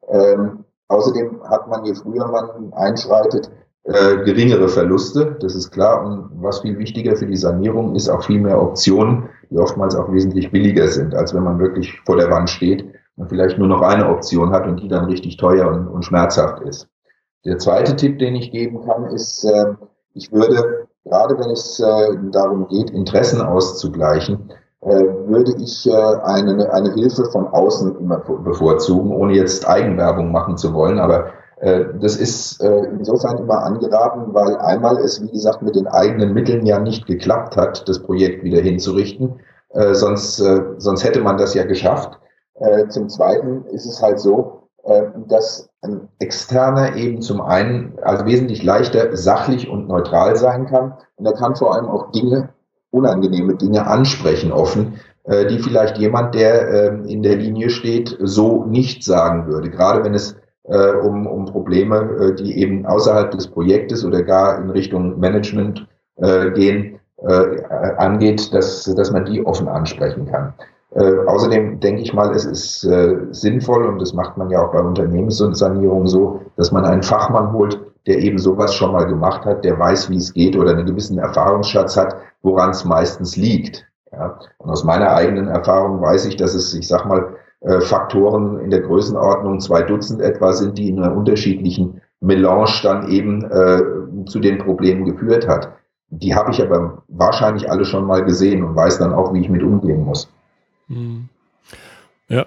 Ähm, 0.09 0.65
außerdem 0.89 1.41
hat 1.47 1.69
man, 1.69 1.85
je 1.85 1.93
früher 1.93 2.27
man 2.27 2.73
einschreitet, 2.73 3.49
äh, 3.85 4.17
geringere 4.23 4.67
Verluste, 4.67 5.37
das 5.39 5.53
ist 5.55 5.71
klar. 5.71 6.03
Und 6.05 6.29
was 6.41 6.61
viel 6.61 6.77
wichtiger 6.79 7.15
für 7.15 7.27
die 7.27 7.37
Sanierung 7.37 7.95
ist, 7.95 8.09
auch 8.09 8.23
viel 8.23 8.41
mehr 8.41 8.61
Optionen, 8.61 9.29
die 9.49 9.57
oftmals 9.57 9.95
auch 9.95 10.11
wesentlich 10.11 10.51
billiger 10.51 10.87
sind, 10.87 11.13
als 11.13 11.35
wenn 11.35 11.43
man 11.43 11.59
wirklich 11.59 11.99
vor 12.05 12.17
der 12.17 12.31
Wand 12.31 12.49
steht 12.49 12.83
und 13.15 13.29
vielleicht 13.29 13.59
nur 13.59 13.67
noch 13.67 13.81
eine 13.81 14.09
Option 14.09 14.51
hat 14.51 14.65
und 14.65 14.81
die 14.81 14.87
dann 14.87 15.05
richtig 15.05 15.37
teuer 15.37 15.71
und, 15.71 15.87
und 15.87 16.03
schmerzhaft 16.03 16.63
ist. 16.63 16.87
Der 17.45 17.59
zweite 17.59 17.95
Tipp, 17.95 18.17
den 18.17 18.35
ich 18.35 18.51
geben 18.51 18.83
kann, 18.85 19.05
ist, 19.05 19.43
äh, 19.43 19.75
ich 20.15 20.31
würde, 20.31 20.87
gerade 21.03 21.37
wenn 21.37 21.51
es 21.51 21.79
äh, 21.79 22.17
darum 22.31 22.67
geht, 22.67 22.89
Interessen 22.89 23.39
auszugleichen, 23.39 24.51
äh, 24.81 25.03
würde 25.27 25.53
ich 25.59 25.87
äh, 25.87 25.93
eine, 25.93 26.71
eine 26.73 26.93
Hilfe 26.93 27.25
von 27.25 27.47
außen 27.47 27.99
immer 27.99 28.17
bevorzugen, 28.17 29.11
ohne 29.11 29.35
jetzt 29.35 29.67
Eigenwerbung 29.67 30.31
machen 30.31 30.57
zu 30.57 30.73
wollen. 30.73 30.97
Aber 30.97 31.33
das 31.61 32.17
ist 32.17 32.61
äh, 32.61 32.83
insofern 32.97 33.37
immer 33.37 33.63
angeraten, 33.63 34.33
weil 34.33 34.57
einmal 34.57 34.97
es, 34.97 35.23
wie 35.23 35.31
gesagt, 35.31 35.61
mit 35.61 35.75
den 35.75 35.87
eigenen 35.87 36.33
Mitteln 36.33 36.65
ja 36.65 36.79
nicht 36.79 37.05
geklappt 37.05 37.55
hat, 37.55 37.87
das 37.87 37.99
Projekt 37.99 38.43
wieder 38.43 38.61
hinzurichten. 38.61 39.39
Äh, 39.69 39.93
sonst, 39.93 40.39
äh, 40.39 40.61
sonst 40.77 41.03
hätte 41.03 41.21
man 41.21 41.37
das 41.37 41.53
ja 41.53 41.63
geschafft. 41.63 42.19
Äh, 42.55 42.87
zum 42.87 43.09
Zweiten 43.09 43.65
ist 43.65 43.85
es 43.85 44.01
halt 44.01 44.19
so, 44.19 44.69
äh, 44.83 45.03
dass 45.27 45.69
ein 45.81 46.07
Externer 46.19 46.95
eben 46.95 47.21
zum 47.21 47.41
einen 47.41 47.97
also 48.01 48.25
wesentlich 48.25 48.63
leichter 48.63 49.15
sachlich 49.17 49.69
und 49.69 49.87
neutral 49.87 50.35
sein 50.35 50.65
kann 50.65 50.93
und 51.17 51.25
er 51.25 51.33
kann 51.33 51.55
vor 51.55 51.75
allem 51.75 51.87
auch 51.87 52.11
Dinge, 52.11 52.49
unangenehme 52.91 53.55
Dinge 53.55 53.85
ansprechen 53.85 54.51
offen, 54.53 54.99
äh, 55.25 55.45
die 55.47 55.59
vielleicht 55.59 55.97
jemand, 55.97 56.35
der 56.35 56.69
äh, 56.69 57.11
in 57.11 57.23
der 57.23 57.35
Linie 57.35 57.69
steht, 57.69 58.17
so 58.21 58.63
nicht 58.63 59.03
sagen 59.03 59.47
würde. 59.47 59.69
Gerade 59.69 60.03
wenn 60.03 60.13
es 60.13 60.37
äh, 60.67 60.91
um, 60.91 61.27
um 61.27 61.45
Probleme, 61.45 61.97
äh, 62.19 62.35
die 62.35 62.59
eben 62.59 62.85
außerhalb 62.85 63.31
des 63.31 63.47
Projektes 63.47 64.03
oder 64.03 64.23
gar 64.23 64.59
in 64.59 64.69
Richtung 64.69 65.19
Management 65.19 65.87
äh, 66.17 66.51
gehen, 66.51 66.99
äh, 67.27 67.61
angeht, 67.97 68.53
dass, 68.53 68.83
dass 68.83 69.11
man 69.11 69.25
die 69.25 69.45
offen 69.45 69.67
ansprechen 69.67 70.25
kann. 70.25 70.53
Äh, 70.91 71.25
außerdem 71.27 71.79
denke 71.79 72.01
ich 72.01 72.13
mal, 72.13 72.31
es 72.33 72.45
ist 72.45 72.83
äh, 72.85 73.15
sinnvoll 73.31 73.85
und 73.85 73.99
das 73.99 74.13
macht 74.13 74.37
man 74.37 74.49
ja 74.49 74.65
auch 74.65 74.71
bei 74.71 74.79
Unternehmenssanierung 74.79 76.07
so, 76.07 76.41
dass 76.55 76.71
man 76.71 76.85
einen 76.85 77.03
Fachmann 77.03 77.51
holt, 77.51 77.79
der 78.07 78.19
eben 78.19 78.37
sowas 78.37 78.73
schon 78.73 78.93
mal 78.93 79.05
gemacht 79.05 79.45
hat, 79.45 79.65
der 79.65 79.77
weiß, 79.77 80.09
wie 80.09 80.17
es 80.17 80.33
geht 80.33 80.55
oder 80.55 80.71
einen 80.71 80.85
gewissen 80.85 81.17
Erfahrungsschatz 81.17 81.97
hat, 81.97 82.15
woran 82.43 82.69
es 82.69 82.85
meistens 82.85 83.35
liegt. 83.35 83.85
Ja? 84.11 84.39
Und 84.59 84.69
aus 84.69 84.83
meiner 84.83 85.11
eigenen 85.11 85.47
Erfahrung 85.47 86.01
weiß 86.01 86.25
ich, 86.27 86.37
dass 86.37 86.53
es, 86.53 86.73
ich 86.73 86.87
sag 86.87 87.05
mal, 87.05 87.35
Faktoren 87.81 88.59
in 88.59 88.69
der 88.69 88.81
Größenordnung 88.81 89.59
zwei 89.59 89.81
Dutzend 89.81 90.21
etwa 90.21 90.53
sind, 90.53 90.77
die 90.77 90.89
in 90.89 90.99
einer 90.99 91.15
unterschiedlichen 91.15 92.01
Melange 92.21 92.71
dann 92.83 93.09
eben 93.09 93.43
äh, 93.43 93.81
zu 94.27 94.39
den 94.39 94.59
Problemen 94.59 95.05
geführt 95.05 95.47
hat. 95.47 95.73
Die 96.09 96.35
habe 96.35 96.51
ich 96.51 96.61
aber 96.61 97.03
wahrscheinlich 97.07 97.69
alle 97.69 97.85
schon 97.85 98.05
mal 98.05 98.23
gesehen 98.23 98.63
und 98.63 98.75
weiß 98.75 98.99
dann 98.99 99.13
auch, 99.13 99.33
wie 99.33 99.41
ich 99.41 99.49
mit 99.49 99.63
umgehen 99.63 100.03
muss. 100.03 100.29
Hm. 100.87 101.29
Ja. 102.29 102.45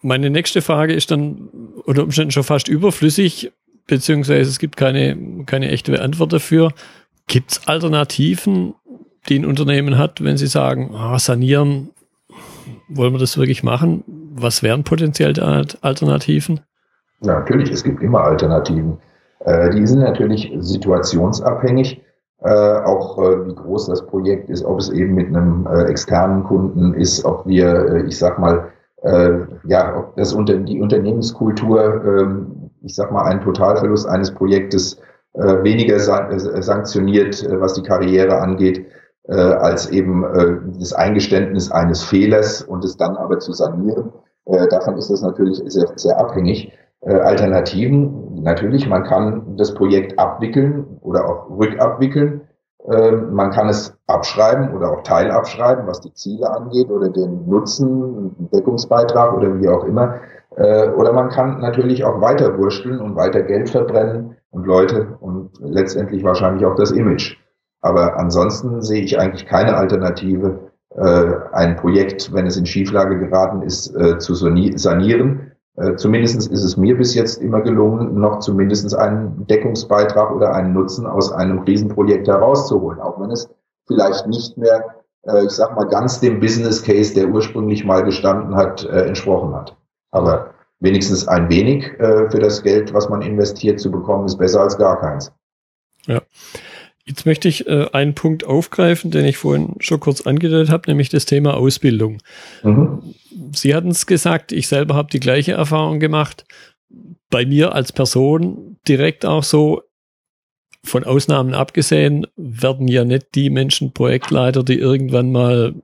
Meine 0.00 0.30
nächste 0.30 0.62
Frage 0.62 0.94
ist 0.94 1.10
dann 1.10 1.48
unter 1.84 2.04
Umständen 2.04 2.30
schon 2.30 2.44
fast 2.44 2.68
überflüssig, 2.68 3.52
beziehungsweise 3.86 4.48
es 4.48 4.58
gibt 4.58 4.76
keine, 4.76 5.44
keine 5.44 5.70
echte 5.70 6.00
Antwort 6.00 6.32
dafür. 6.32 6.72
Gibt 7.26 7.52
es 7.52 7.66
Alternativen, 7.66 8.74
die 9.28 9.38
ein 9.38 9.44
Unternehmen 9.44 9.98
hat, 9.98 10.22
wenn 10.22 10.36
sie 10.36 10.46
sagen, 10.46 10.94
ah, 10.94 11.18
sanieren, 11.18 11.90
wollen 12.88 13.12
wir 13.12 13.18
das 13.18 13.36
wirklich 13.36 13.62
machen? 13.62 14.04
Was 14.40 14.62
wären 14.62 14.84
potenziell 14.84 15.38
Alternativen? 15.40 16.60
Ja, 17.20 17.40
natürlich, 17.40 17.70
es 17.70 17.82
gibt 17.82 18.02
immer 18.02 18.22
Alternativen. 18.22 18.98
Äh, 19.40 19.70
die 19.70 19.86
sind 19.86 20.00
natürlich 20.00 20.52
situationsabhängig 20.58 22.02
äh, 22.40 22.50
auch 22.50 23.18
äh, 23.18 23.46
wie 23.48 23.54
groß 23.54 23.86
das 23.86 24.06
Projekt 24.06 24.48
ist, 24.48 24.64
ob 24.64 24.78
es 24.78 24.90
eben 24.90 25.14
mit 25.14 25.26
einem 25.28 25.66
äh, 25.66 25.84
externen 25.84 26.44
Kunden 26.44 26.94
ist, 26.94 27.24
ob 27.24 27.44
wir, 27.46 27.66
äh, 27.66 28.02
ich 28.06 28.16
sag 28.16 28.38
mal, 28.38 28.68
äh, 29.02 29.40
ja, 29.64 29.96
ob 29.96 30.14
das 30.16 30.32
unter 30.32 30.54
die 30.54 30.80
Unternehmenskultur, 30.80 32.04
äh, 32.04 32.26
ich 32.86 32.94
sag 32.94 33.10
mal, 33.10 33.24
einen 33.24 33.40
Totalverlust 33.40 34.08
eines 34.08 34.30
Projektes 34.30 35.00
weniger 35.34 36.00
san 36.00 36.36
sanktioniert, 36.62 37.46
was 37.60 37.74
die 37.74 37.82
Karriere 37.82 38.40
angeht, 38.40 38.86
als 39.28 39.88
eben 39.90 40.24
das 40.80 40.92
Eingeständnis 40.94 41.70
eines 41.70 42.02
Fehlers 42.02 42.62
und 42.62 42.84
es 42.84 42.96
dann 42.96 43.16
aber 43.16 43.38
zu 43.38 43.52
sanieren. 43.52 44.10
Äh, 44.48 44.66
davon 44.68 44.96
ist 44.96 45.10
das 45.10 45.22
natürlich 45.22 45.62
sehr, 45.66 45.88
sehr 45.96 46.18
abhängig. 46.18 46.72
Äh, 47.02 47.14
Alternativen, 47.14 48.42
natürlich, 48.42 48.88
man 48.88 49.04
kann 49.04 49.56
das 49.56 49.74
Projekt 49.74 50.18
abwickeln 50.18 50.98
oder 51.02 51.28
auch 51.28 51.50
rückabwickeln. 51.50 52.40
Ähm, 52.90 53.34
man 53.34 53.50
kann 53.50 53.68
es 53.68 53.96
abschreiben 54.06 54.74
oder 54.74 54.90
auch 54.90 55.02
teilabschreiben, 55.02 55.86
was 55.86 56.00
die 56.00 56.12
Ziele 56.14 56.50
angeht 56.50 56.90
oder 56.90 57.10
den 57.10 57.46
Nutzen, 57.48 58.48
Deckungsbeitrag 58.52 59.36
oder 59.36 59.60
wie 59.60 59.68
auch 59.68 59.84
immer. 59.84 60.14
Äh, 60.56 60.88
oder 60.90 61.12
man 61.12 61.28
kann 61.28 61.60
natürlich 61.60 62.04
auch 62.04 62.20
weiter 62.20 62.56
wursteln 62.56 63.00
und 63.00 63.16
weiter 63.16 63.42
Geld 63.42 63.68
verbrennen 63.68 64.36
und 64.50 64.66
Leute 64.66 65.18
und 65.20 65.50
letztendlich 65.60 66.24
wahrscheinlich 66.24 66.64
auch 66.64 66.74
das 66.76 66.90
Image. 66.90 67.36
Aber 67.80 68.16
ansonsten 68.16 68.82
sehe 68.82 69.02
ich 69.02 69.20
eigentlich 69.20 69.46
keine 69.46 69.76
Alternative, 69.76 70.67
ein 70.96 71.76
Projekt, 71.76 72.32
wenn 72.32 72.46
es 72.46 72.56
in 72.56 72.66
Schieflage 72.66 73.18
geraten 73.18 73.62
ist, 73.62 73.94
äh, 73.94 74.18
zu 74.18 74.34
sanieren. 74.34 75.52
Äh, 75.78 75.94
zumindest 75.94 76.50
ist 76.50 76.64
es 76.64 76.76
mir 76.76 76.96
bis 76.96 77.14
jetzt 77.14 77.40
immer 77.40 77.60
gelungen, 77.60 78.18
noch 78.18 78.40
zumindest 78.40 78.96
einen 78.96 79.46
Deckungsbeitrag 79.46 80.34
oder 80.34 80.52
einen 80.52 80.72
Nutzen 80.72 81.06
aus 81.06 81.30
einem 81.30 81.60
Riesenprojekt 81.60 82.26
herauszuholen, 82.26 83.00
auch 83.00 83.20
wenn 83.20 83.30
es 83.30 83.48
vielleicht 83.86 84.26
nicht 84.26 84.58
mehr, 84.58 84.96
äh, 85.22 85.44
ich 85.44 85.50
sag 85.50 85.76
mal, 85.76 85.84
ganz 85.84 86.18
dem 86.18 86.40
Business 86.40 86.82
Case, 86.82 87.14
der 87.14 87.28
ursprünglich 87.28 87.84
mal 87.84 88.02
gestanden 88.02 88.56
hat, 88.56 88.84
äh, 88.86 89.06
entsprochen 89.06 89.54
hat. 89.54 89.76
Aber 90.10 90.50
wenigstens 90.80 91.28
ein 91.28 91.48
wenig 91.48 91.84
äh, 92.00 92.28
für 92.28 92.40
das 92.40 92.62
Geld, 92.62 92.92
was 92.92 93.08
man 93.08 93.22
investiert, 93.22 93.78
zu 93.78 93.90
bekommen, 93.92 94.26
ist 94.26 94.36
besser 94.36 94.62
als 94.62 94.76
gar 94.78 94.98
keins. 94.98 95.32
Ja. 96.06 96.20
Jetzt 97.08 97.24
möchte 97.24 97.48
ich 97.48 97.66
äh, 97.66 97.86
einen 97.92 98.14
Punkt 98.14 98.44
aufgreifen, 98.44 99.10
den 99.10 99.24
ich 99.24 99.38
vorhin 99.38 99.76
schon 99.80 99.98
kurz 99.98 100.20
angedeutet 100.20 100.70
habe, 100.70 100.90
nämlich 100.90 101.08
das 101.08 101.24
Thema 101.24 101.54
Ausbildung. 101.54 102.20
Mhm. 102.62 103.14
Sie 103.54 103.74
hatten 103.74 103.88
es 103.88 104.06
gesagt, 104.06 104.52
ich 104.52 104.68
selber 104.68 104.94
habe 104.94 105.08
die 105.10 105.20
gleiche 105.20 105.52
Erfahrung 105.52 106.00
gemacht. 106.00 106.44
Bei 107.30 107.46
mir 107.46 107.74
als 107.74 107.92
Person 107.92 108.76
direkt 108.86 109.24
auch 109.24 109.42
so, 109.42 109.82
von 110.84 111.04
Ausnahmen 111.04 111.54
abgesehen, 111.54 112.26
werden 112.36 112.88
ja 112.88 113.04
nicht 113.04 113.34
die 113.34 113.48
Menschen 113.48 113.92
Projektleiter, 113.92 114.62
die 114.62 114.78
irgendwann 114.78 115.32
mal 115.32 115.74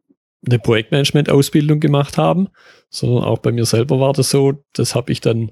eine 0.46 0.58
Projektmanagement-Ausbildung 0.58 1.80
gemacht 1.80 2.18
haben, 2.18 2.48
sondern 2.90 3.24
auch 3.24 3.38
bei 3.38 3.50
mir 3.50 3.64
selber 3.64 3.98
war 3.98 4.12
das 4.12 4.28
so. 4.30 4.62
Das 4.74 4.94
habe 4.94 5.10
ich 5.10 5.20
dann 5.20 5.50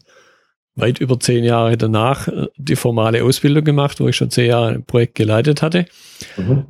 weit 0.75 1.01
über 1.01 1.21
zehn 1.21 1.45
Jahre 1.45 1.77
danach 1.77 2.29
äh, 2.29 2.49
die 2.57 2.77
formale 2.77 3.25
Ausbildung 3.25 3.65
gemacht, 3.65 4.01
wo 4.01 4.09
ich 4.09 4.17
schon 4.17 4.31
zehn 4.31 4.51
Jahre 4.51 4.69
ein 4.73 4.85
Projekt 4.85 5.15
geleitet 5.15 5.63
hatte. 5.63 5.87
Mhm. 6.37 6.67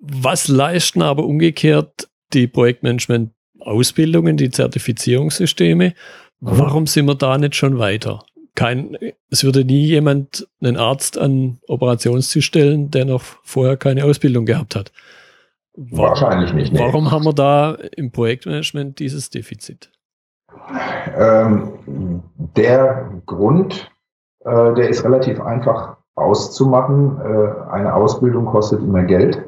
Was 0.00 0.48
leisten 0.48 1.02
aber 1.02 1.24
umgekehrt 1.24 2.08
die 2.32 2.46
Projektmanagement-Ausbildungen, 2.46 4.36
die 4.36 4.50
Zertifizierungssysteme? 4.50 5.88
Mhm. 5.88 5.94
Warum 6.40 6.86
sind 6.86 7.06
wir 7.06 7.14
da 7.14 7.38
nicht 7.38 7.54
schon 7.54 7.78
weiter? 7.78 8.24
Kein, 8.54 8.96
es 9.30 9.42
würde 9.42 9.64
nie 9.64 9.86
jemand 9.86 10.46
einen 10.60 10.76
Arzt 10.76 11.18
an 11.18 11.58
Operationstisch 11.66 12.46
stellen, 12.46 12.90
der 12.90 13.04
noch 13.04 13.22
vorher 13.42 13.76
keine 13.76 14.04
Ausbildung 14.04 14.46
gehabt 14.46 14.76
hat. 14.76 14.92
Warum, 15.76 16.10
Wahrscheinlich 16.10 16.52
nicht. 16.52 16.72
Nee. 16.72 16.78
Warum 16.78 17.10
haben 17.10 17.24
wir 17.24 17.32
da 17.32 17.72
im 17.96 18.12
Projektmanagement 18.12 19.00
dieses 19.00 19.30
Defizit? 19.30 19.90
Ähm, 21.16 22.22
der 22.56 23.10
Grund, 23.26 23.90
äh, 24.44 24.74
der 24.74 24.88
ist 24.88 25.04
relativ 25.04 25.40
einfach 25.40 25.96
auszumachen. 26.14 27.20
Äh, 27.20 27.70
eine 27.70 27.94
Ausbildung 27.94 28.46
kostet 28.46 28.80
immer 28.82 29.02
Geld. 29.02 29.42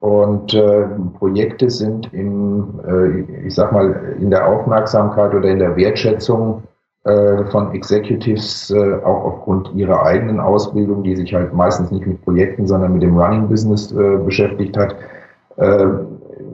Und 0.00 0.52
äh, 0.52 0.86
Projekte 1.18 1.70
sind 1.70 2.12
im, 2.12 2.80
äh, 2.86 3.46
ich 3.46 3.54
sag 3.54 3.72
mal, 3.72 4.14
in 4.20 4.30
der 4.30 4.46
Aufmerksamkeit 4.46 5.34
oder 5.34 5.48
in 5.48 5.58
der 5.58 5.74
Wertschätzung 5.76 6.64
äh, 7.04 7.44
von 7.46 7.72
Executives, 7.72 8.70
äh, 8.70 8.94
auch 9.02 9.24
aufgrund 9.24 9.74
ihrer 9.74 10.02
eigenen 10.04 10.38
Ausbildung, 10.38 11.02
die 11.02 11.16
sich 11.16 11.32
halt 11.32 11.54
meistens 11.54 11.90
nicht 11.90 12.06
mit 12.06 12.22
Projekten, 12.24 12.66
sondern 12.66 12.92
mit 12.92 13.02
dem 13.02 13.18
Running 13.18 13.48
Business 13.48 13.94
beschäftigt 14.24 14.76
hat, 14.76 14.94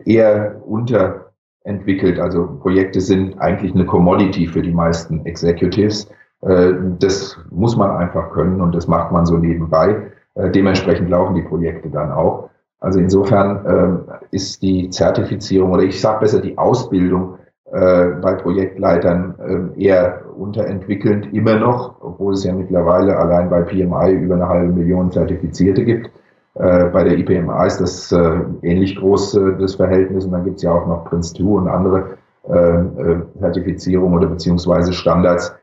eher 0.04 0.54
unter 0.66 1.21
entwickelt. 1.64 2.18
Also 2.18 2.58
Projekte 2.60 3.00
sind 3.00 3.38
eigentlich 3.40 3.74
eine 3.74 3.86
Commodity 3.86 4.46
für 4.46 4.62
die 4.62 4.72
meisten 4.72 5.24
Executives. 5.26 6.08
Äh, 6.42 6.72
das 6.98 7.38
muss 7.50 7.76
man 7.76 7.90
einfach 7.90 8.32
können 8.32 8.60
und 8.60 8.74
das 8.74 8.88
macht 8.88 9.12
man 9.12 9.26
so 9.26 9.36
nebenbei. 9.36 10.12
Äh, 10.34 10.50
dementsprechend 10.50 11.08
laufen 11.10 11.34
die 11.34 11.42
Projekte 11.42 11.88
dann 11.88 12.12
auch. 12.12 12.50
Also 12.80 12.98
insofern 12.98 13.64
ähm, 13.66 14.00
ist 14.32 14.60
die 14.62 14.90
Zertifizierung 14.90 15.70
oder 15.70 15.84
ich 15.84 16.00
sage 16.00 16.20
besser 16.20 16.40
die 16.40 16.58
Ausbildung 16.58 17.38
äh, 17.70 18.06
bei 18.20 18.34
Projektleitern 18.34 19.74
eher 19.76 20.22
unterentwickelnd 20.36 21.32
immer 21.32 21.56
noch, 21.56 21.94
obwohl 22.00 22.34
es 22.34 22.42
ja 22.42 22.52
mittlerweile 22.52 23.16
allein 23.16 23.48
bei 23.48 23.62
PMI 23.62 24.12
über 24.12 24.34
eine 24.34 24.48
halbe 24.48 24.72
Million 24.72 25.12
Zertifizierte 25.12 25.84
gibt. 25.84 26.10
Äh, 26.54 26.86
bei 26.86 27.04
der 27.04 27.18
IPMA 27.18 27.64
ist 27.64 27.80
das 27.80 28.12
äh, 28.12 28.40
ähnlich 28.62 28.96
groß, 28.96 29.36
äh, 29.36 29.58
das 29.58 29.76
Verhältnis. 29.76 30.24
Und 30.24 30.32
dann 30.32 30.44
gibt 30.44 30.56
es 30.56 30.62
ja 30.62 30.72
auch 30.72 30.86
noch 30.86 31.04
Prince 31.06 31.34
2 31.34 31.44
und 31.44 31.68
andere 31.68 32.18
äh, 32.48 32.54
äh, 32.54 33.22
Zertifizierungen 33.38 34.18
oder 34.18 34.28
beziehungsweise 34.28 34.92
Standards, 34.92 35.54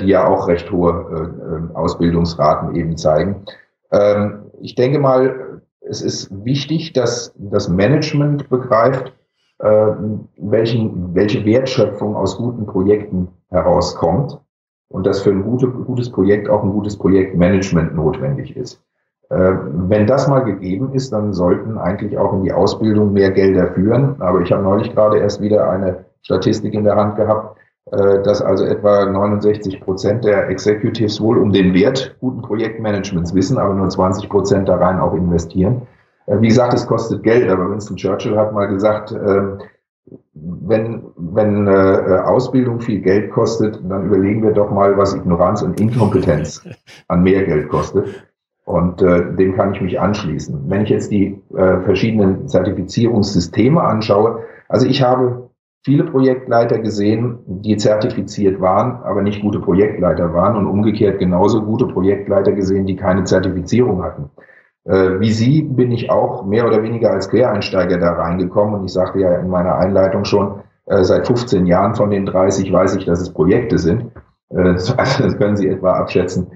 die 0.00 0.06
ja 0.06 0.26
auch 0.26 0.48
recht 0.48 0.72
hohe 0.72 1.70
Ausbildungsraten 1.74 2.74
eben 2.74 2.96
zeigen. 2.96 3.44
Ähm, 3.92 4.46
ich 4.60 4.74
denke 4.74 4.98
mal, 4.98 5.62
es 5.82 6.02
ist 6.02 6.44
wichtig, 6.44 6.94
dass 6.94 7.32
das 7.36 7.68
Management 7.68 8.50
begreift, 8.50 9.14
welchen, 9.60 11.14
welche 11.14 11.44
Wertschöpfung 11.44 12.16
aus 12.16 12.38
guten 12.38 12.66
Projekten 12.66 13.28
herauskommt 13.50 14.40
und 14.88 15.06
dass 15.06 15.20
für 15.20 15.30
ein 15.30 15.44
gute, 15.44 15.68
gutes 15.68 16.10
Projekt 16.10 16.48
auch 16.48 16.64
ein 16.64 16.72
gutes 16.72 16.98
Projektmanagement 16.98 17.94
notwendig 17.94 18.56
ist. 18.56 18.82
Äh, 19.30 19.52
wenn 19.88 20.06
das 20.06 20.26
mal 20.26 20.40
gegeben 20.40 20.92
ist, 20.94 21.12
dann 21.12 21.34
sollten 21.34 21.76
eigentlich 21.76 22.16
auch 22.16 22.32
in 22.32 22.44
die 22.44 22.52
Ausbildung 22.52 23.12
mehr 23.12 23.30
Gelder 23.30 23.68
führen. 23.68 24.16
Aber 24.20 24.40
ich 24.40 24.50
habe 24.50 24.62
neulich 24.62 24.94
gerade 24.94 25.18
erst 25.18 25.42
wieder 25.42 25.70
eine 25.70 26.06
Statistik 26.22 26.72
in 26.72 26.84
der 26.84 26.96
Hand 26.96 27.16
gehabt, 27.16 27.58
äh, 27.90 28.22
dass 28.22 28.40
also 28.40 28.64
etwa 28.64 29.04
69 29.04 29.82
Prozent 29.82 30.24
der 30.24 30.48
Executives 30.48 31.20
wohl 31.20 31.38
um 31.38 31.52
den 31.52 31.74
Wert 31.74 32.16
guten 32.20 32.40
Projektmanagements 32.40 33.34
wissen, 33.34 33.58
aber 33.58 33.74
nur 33.74 33.90
20 33.90 34.30
Prozent 34.30 34.68
da 34.68 34.76
rein 34.76 34.98
auch 34.98 35.12
investieren. 35.12 35.82
Äh, 36.26 36.40
wie 36.40 36.48
gesagt, 36.48 36.72
es 36.72 36.86
kostet 36.86 37.22
Geld, 37.22 37.50
aber 37.50 37.70
Winston 37.70 37.96
Churchill 37.96 38.36
hat 38.36 38.54
mal 38.54 38.66
gesagt, 38.66 39.12
ähm, 39.12 39.58
wenn, 40.32 41.02
wenn 41.16 41.68
Ausbildung 41.68 42.80
viel 42.80 43.02
Geld 43.02 43.30
kostet, 43.30 43.78
dann 43.86 44.06
überlegen 44.06 44.42
wir 44.42 44.52
doch 44.52 44.70
mal, 44.70 44.96
was 44.96 45.14
Ignoranz 45.14 45.60
und 45.60 45.78
Inkompetenz 45.78 46.66
an 47.08 47.22
mehr 47.24 47.44
Geld 47.44 47.68
kostet. 47.68 48.06
Und 48.68 49.00
äh, 49.00 49.34
dem 49.34 49.56
kann 49.56 49.72
ich 49.72 49.80
mich 49.80 49.98
anschließen. 49.98 50.64
Wenn 50.66 50.82
ich 50.82 50.90
jetzt 50.90 51.10
die 51.10 51.40
äh, 51.56 51.80
verschiedenen 51.80 52.48
Zertifizierungssysteme 52.48 53.80
anschaue, 53.80 54.40
also 54.68 54.86
ich 54.86 55.02
habe 55.02 55.48
viele 55.86 56.04
Projektleiter 56.04 56.78
gesehen, 56.78 57.38
die 57.46 57.78
zertifiziert 57.78 58.60
waren, 58.60 59.02
aber 59.04 59.22
nicht 59.22 59.40
gute 59.40 59.58
Projektleiter 59.58 60.34
waren 60.34 60.58
und 60.58 60.66
umgekehrt 60.66 61.18
genauso 61.18 61.64
gute 61.64 61.86
Projektleiter 61.86 62.52
gesehen, 62.52 62.84
die 62.84 62.96
keine 62.96 63.24
Zertifizierung 63.24 64.02
hatten. 64.02 64.28
Äh, 64.84 65.18
wie 65.18 65.32
Sie 65.32 65.62
bin 65.62 65.90
ich 65.90 66.10
auch 66.10 66.44
mehr 66.44 66.66
oder 66.66 66.82
weniger 66.82 67.10
als 67.10 67.30
Quereinsteiger 67.30 67.96
da 67.96 68.12
reingekommen 68.12 68.74
und 68.74 68.84
ich 68.84 68.92
sagte 68.92 69.18
ja 69.18 69.34
in 69.36 69.48
meiner 69.48 69.76
Einleitung 69.76 70.26
schon, 70.26 70.60
äh, 70.84 71.04
seit 71.04 71.26
15 71.26 71.64
Jahren 71.64 71.94
von 71.94 72.10
den 72.10 72.26
30 72.26 72.70
weiß 72.70 72.96
ich, 72.96 73.06
dass 73.06 73.22
es 73.22 73.32
Projekte 73.32 73.78
sind. 73.78 74.12
Äh, 74.50 74.74
das 74.74 75.38
können 75.38 75.56
Sie 75.56 75.68
etwa 75.68 75.92
abschätzen, 75.92 76.48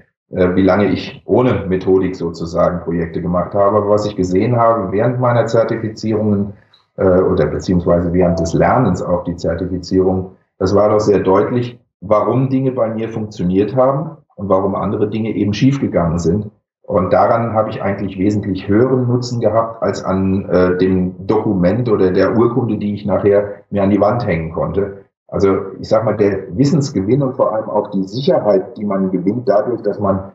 wie 0.55 0.63
lange 0.63 0.87
ich 0.87 1.21
ohne 1.25 1.65
Methodik 1.67 2.15
sozusagen 2.15 2.81
Projekte 2.81 3.21
gemacht 3.21 3.53
habe. 3.53 3.77
Aber 3.77 3.89
was 3.89 4.05
ich 4.05 4.15
gesehen 4.15 4.55
habe 4.55 4.91
während 4.91 5.19
meiner 5.19 5.45
Zertifizierungen 5.45 6.53
äh, 6.97 7.03
oder 7.03 7.45
beziehungsweise 7.45 8.13
während 8.13 8.39
des 8.39 8.53
Lernens 8.53 9.01
auch 9.01 9.23
die 9.23 9.35
Zertifizierung, 9.35 10.31
das 10.57 10.75
war 10.75 10.89
doch 10.89 10.99
sehr 10.99 11.19
deutlich, 11.19 11.79
warum 12.01 12.49
Dinge 12.49 12.71
bei 12.71 12.89
mir 12.89 13.09
funktioniert 13.09 13.75
haben 13.75 14.17
und 14.35 14.49
warum 14.49 14.75
andere 14.75 15.09
Dinge 15.09 15.31
eben 15.31 15.53
schiefgegangen 15.53 16.19
sind. 16.19 16.49
Und 16.85 17.13
daran 17.13 17.53
habe 17.53 17.69
ich 17.69 17.81
eigentlich 17.81 18.17
wesentlich 18.17 18.67
höheren 18.67 19.07
Nutzen 19.07 19.39
gehabt 19.39 19.81
als 19.81 20.03
an 20.03 20.49
äh, 20.49 20.77
dem 20.77 21.27
Dokument 21.27 21.89
oder 21.89 22.11
der 22.11 22.37
Urkunde, 22.37 22.77
die 22.77 22.93
ich 22.93 23.05
nachher 23.05 23.63
mir 23.69 23.83
an 23.83 23.89
die 23.89 24.01
Wand 24.01 24.27
hängen 24.27 24.51
konnte. 24.51 25.02
Also 25.33 25.71
ich 25.79 25.89
sage 25.89 26.05
mal, 26.05 26.15
der 26.15 26.55
Wissensgewinn 26.55 27.23
und 27.23 27.35
vor 27.35 27.55
allem 27.55 27.67
auch 27.67 27.89
die 27.89 28.03
Sicherheit, 28.03 28.77
die 28.77 28.85
man 28.85 29.09
gewinnt 29.09 29.49
dadurch, 29.49 29.81
dass 29.81 29.99
man 29.99 30.31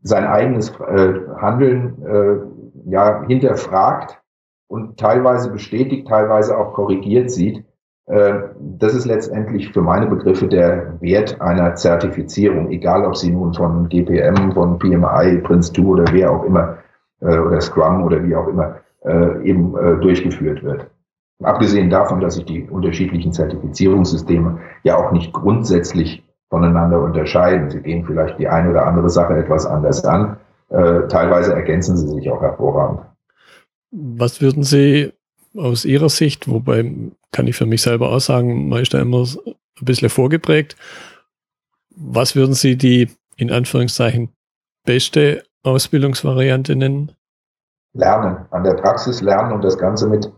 sein 0.00 0.24
eigenes 0.24 0.70
äh, 0.70 1.12
Handeln 1.36 2.02
äh, 2.02 2.90
ja 2.90 3.24
hinterfragt 3.26 4.18
und 4.66 4.98
teilweise 4.98 5.50
bestätigt, 5.50 6.08
teilweise 6.08 6.56
auch 6.56 6.72
korrigiert 6.72 7.30
sieht, 7.30 7.62
äh, 8.06 8.32
das 8.58 8.94
ist 8.94 9.04
letztendlich 9.04 9.70
für 9.70 9.82
meine 9.82 10.06
Begriffe 10.06 10.48
der 10.48 10.98
Wert 11.02 11.42
einer 11.42 11.74
Zertifizierung, 11.74 12.70
egal 12.70 13.04
ob 13.04 13.18
sie 13.18 13.30
nun 13.30 13.52
von 13.52 13.90
GPM, 13.90 14.52
von 14.52 14.78
PMI, 14.78 15.42
Prince2 15.44 15.84
oder 15.84 16.04
wer 16.12 16.32
auch 16.32 16.44
immer 16.44 16.78
äh, 17.20 17.36
oder 17.36 17.60
Scrum 17.60 18.02
oder 18.02 18.24
wie 18.24 18.34
auch 18.34 18.48
immer 18.48 18.76
äh, 19.04 19.46
eben 19.46 19.76
äh, 19.76 20.00
durchgeführt 20.00 20.62
wird. 20.62 20.86
Abgesehen 21.42 21.88
davon, 21.90 22.20
dass 22.20 22.34
sich 22.34 22.44
die 22.46 22.68
unterschiedlichen 22.68 23.32
Zertifizierungssysteme 23.32 24.58
ja 24.82 24.96
auch 24.96 25.12
nicht 25.12 25.32
grundsätzlich 25.32 26.24
voneinander 26.50 27.00
unterscheiden. 27.00 27.70
Sie 27.70 27.80
gehen 27.80 28.04
vielleicht 28.04 28.38
die 28.38 28.48
eine 28.48 28.70
oder 28.70 28.86
andere 28.86 29.08
Sache 29.08 29.36
etwas 29.36 29.64
anders 29.66 30.04
an. 30.04 30.36
Äh, 30.70 31.06
teilweise 31.08 31.54
ergänzen 31.54 31.96
sie 31.96 32.08
sich 32.08 32.30
auch 32.30 32.42
hervorragend. 32.42 33.00
Was 33.90 34.40
würden 34.40 34.64
Sie 34.64 35.12
aus 35.56 35.84
Ihrer 35.84 36.08
Sicht, 36.08 36.48
wobei 36.48 36.92
kann 37.32 37.46
ich 37.46 37.56
für 37.56 37.66
mich 37.66 37.82
selber 37.82 38.10
auch 38.10 38.20
sagen, 38.20 38.68
man 38.68 38.82
ist 38.82 38.92
da 38.92 39.00
immer 39.00 39.22
ein 39.22 39.54
bisschen 39.80 40.10
vorgeprägt, 40.10 40.76
was 41.94 42.36
würden 42.36 42.54
Sie 42.54 42.76
die 42.76 43.08
in 43.36 43.50
Anführungszeichen 43.50 44.30
beste 44.84 45.44
Ausbildungsvariante 45.62 46.76
nennen? 46.76 47.12
lernen, 47.94 48.46
an 48.50 48.64
der 48.64 48.74
Praxis 48.74 49.20
lernen 49.20 49.52
und 49.52 49.62
das 49.62 49.78
Ganze 49.78 50.08
mit, 50.08 50.30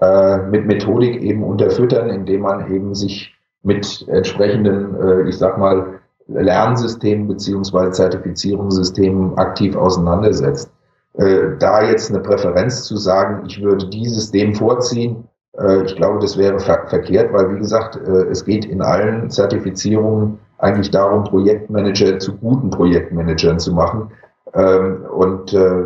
äh, 0.00 0.38
mit 0.38 0.66
Methodik 0.66 1.20
eben 1.22 1.42
unterfüttern, 1.42 2.08
indem 2.08 2.42
man 2.42 2.72
eben 2.72 2.94
sich 2.94 3.34
mit 3.62 4.06
entsprechenden, 4.08 4.94
äh, 5.00 5.28
ich 5.28 5.36
sag 5.38 5.58
mal, 5.58 6.00
Lernsystemen 6.28 7.26
beziehungsweise 7.26 7.92
Zertifizierungssystemen 7.92 9.36
aktiv 9.38 9.76
auseinandersetzt. 9.76 10.70
Äh, 11.14 11.56
da 11.58 11.82
jetzt 11.82 12.10
eine 12.10 12.20
Präferenz 12.20 12.84
zu 12.84 12.96
sagen, 12.96 13.44
ich 13.46 13.62
würde 13.62 13.88
dieses 13.88 14.30
dem 14.30 14.54
vorziehen, 14.54 15.24
äh, 15.58 15.82
ich 15.82 15.96
glaube, 15.96 16.18
das 16.20 16.36
wäre 16.36 16.60
ver 16.60 16.86
verkehrt, 16.86 17.32
weil 17.32 17.54
wie 17.54 17.58
gesagt, 17.58 17.96
äh, 17.96 18.26
es 18.30 18.44
geht 18.44 18.64
in 18.66 18.82
allen 18.82 19.30
Zertifizierungen 19.30 20.38
eigentlich 20.58 20.90
darum, 20.90 21.24
Projektmanager 21.24 22.18
zu 22.18 22.36
guten 22.36 22.70
Projektmanagern 22.70 23.58
zu 23.58 23.72
machen. 23.72 24.10
Ähm, 24.54 25.04
und 25.10 25.52
äh, 25.52 25.84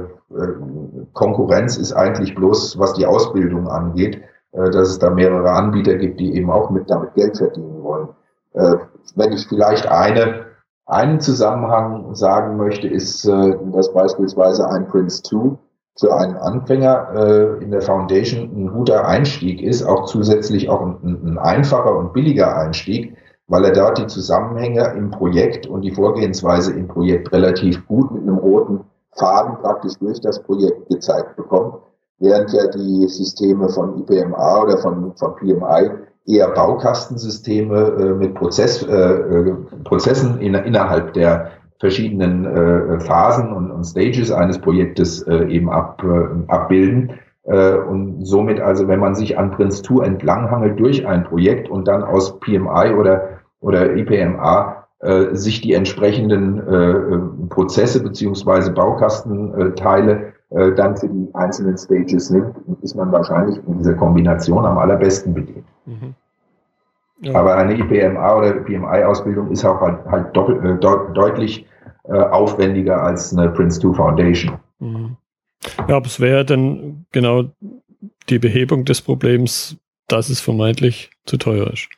Konkurrenz 1.13 1.77
ist 1.77 1.93
eigentlich 1.93 2.35
bloß, 2.35 2.79
was 2.79 2.95
die 2.95 3.07
Ausbildung 3.07 3.69
angeht, 3.69 4.23
äh, 4.53 4.71
dass 4.71 4.89
es 4.89 4.99
da 4.99 5.11
mehrere 5.11 5.51
Anbieter 5.51 5.97
gibt, 5.97 6.21
die 6.21 6.37
eben 6.37 6.51
auch 6.51 6.71
mit 6.71 6.91
damit 6.91 7.15
Geld 7.15 7.37
verdienen 7.37 7.83
wollen. 7.83 8.09
Äh, 8.55 8.77
wenn 9.17 9.33
ich 9.33 9.47
vielleicht 9.47 9.89
eine, 9.89 10.47
einen 10.87 11.21
Zusammenhang 11.21 12.15
sagen 12.15 12.57
möchte, 12.57 12.87
ist, 12.87 13.25
äh, 13.25 13.57
dass 13.73 13.93
beispielsweise 13.93 14.69
ein 14.69 14.89
Prince 14.89 15.23
2 15.23 15.59
für 15.99 16.17
einen 16.17 16.37
Anfänger 16.37 17.59
in 17.61 17.71
der 17.71 17.83
Foundation 17.83 18.51
ein 18.57 18.73
guter 18.73 19.07
Einstieg 19.07 19.61
ist, 19.61 19.83
auch 19.83 20.07
zusätzlich 20.07 20.71
auch 20.71 20.81
ein, 20.81 20.97
ein 21.03 21.37
einfacher 21.37 21.95
und 21.95 22.15
billiger 22.15 22.57
Einstieg, 22.57 23.15
weil 23.47 23.67
er 23.67 23.73
dort 23.73 23.99
die 23.99 24.07
Zusammenhänge 24.07 24.95
im 24.97 25.11
Projekt 25.11 25.67
und 25.67 25.83
die 25.83 25.91
Vorgehensweise 25.91 26.73
im 26.73 26.89
Projekt 26.89 27.31
relativ 27.31 27.87
gut 27.87 28.11
mit 28.11 28.23
einem 28.23 28.39
roten 28.39 28.81
Faden 29.17 29.57
praktisch 29.63 29.95
durch 30.01 30.21
das 30.21 30.43
Projekt 30.43 30.89
gezeigt 30.89 31.37
bekommt, 31.37 31.75
während 32.19 32.53
ja 32.53 32.67
die 32.69 33.09
Systeme 33.09 33.69
von 33.69 33.99
IPMA 34.01 34.63
oder 34.63 34.79
von, 34.79 35.13
von 35.17 35.37
PMI 35.37 35.91
eher 36.27 36.49
Baukastensysteme 36.49 37.79
äh, 37.79 38.15
mit 38.15 38.35
Prozess, 38.35 38.83
äh, 38.83 38.95
äh, 38.95 39.55
Prozessen 39.85 40.41
in, 40.41 40.55
innerhalb 40.55 41.13
der 41.15 41.51
verschiedenen 41.81 42.45
äh, 42.45 43.01
Phasen 43.01 43.53
und, 43.53 43.71
und, 43.73 43.85
Stages 43.85 44.31
eines 44.31 44.61
Projektes 44.61 45.23
äh, 45.23 45.47
eben 45.49 45.69
ab, 45.69 46.03
äh, 46.05 46.51
abbilden. 46.51 47.19
Äh, 47.43 47.75
und 47.75 48.25
somit 48.25 48.61
also, 48.61 48.87
wenn 48.87 49.01
man 49.01 49.17
sich 49.17 49.37
an 49.37 49.51
Prince 49.51 49.83
2 49.83 50.05
entlanghangelt 50.07 50.79
durch 50.79 51.05
ein 51.07 51.25
Projekt 51.25 51.69
und 51.69 51.89
dann 51.89 52.05
aus 52.05 52.39
PMI 52.39 52.95
oder, 52.97 53.41
oder 53.61 53.97
IPMA 53.97 54.82
äh, 55.03 55.35
sich 55.35 55.61
die 55.61 55.75
entsprechenden 55.75 56.59
äh, 56.59 57.47
Prozesse 57.49 58.03
beziehungsweise 58.03 58.73
Baukastenteile 58.73 60.33
äh, 60.51 60.73
dann 60.73 60.97
für 60.97 61.09
die 61.09 61.29
einzelnen 61.35 61.77
Stages 61.77 62.31
nimmt, 62.31 62.55
ist 62.83 62.95
man 62.95 63.11
wahrscheinlich 63.11 63.59
in 63.67 63.79
dieser 63.79 63.95
Kombination 63.95 64.65
am 64.65 64.79
allerbesten 64.79 65.35
bedient. 65.35 65.65
Mhm. 65.87 66.15
Ja. 67.21 67.35
Aber 67.35 67.57
eine 67.57 67.75
IPMA 67.75 68.37
oder 68.37 68.53
PMI-Ausbildung 68.53 69.51
ist 69.51 69.65
auch 69.65 69.81
halt, 69.81 70.05
halt 70.07 70.37
doppelt, 70.37 70.65
äh, 70.65 70.79
de 70.79 71.15
deutlich 71.15 71.67
äh, 72.05 72.19
aufwendiger 72.19 73.03
als 73.03 73.37
eine 73.37 73.51
Prince 73.51 73.81
2 73.81 73.95
Foundation. 73.95 74.59
Mhm. 74.79 75.17
Ja, 75.89 75.97
aber 75.97 76.07
es 76.07 76.21
wäre 76.21 76.45
dann 76.45 77.07
genau 77.13 77.45
die 78.29 78.39
Behebung 78.39 78.85
des 78.85 79.01
Problems, 79.01 79.77
dass 80.09 80.29
es 80.29 80.41
vermeintlich 80.41 81.11
zu 81.25 81.39
teuer 81.39 81.73
ist. 81.73 81.89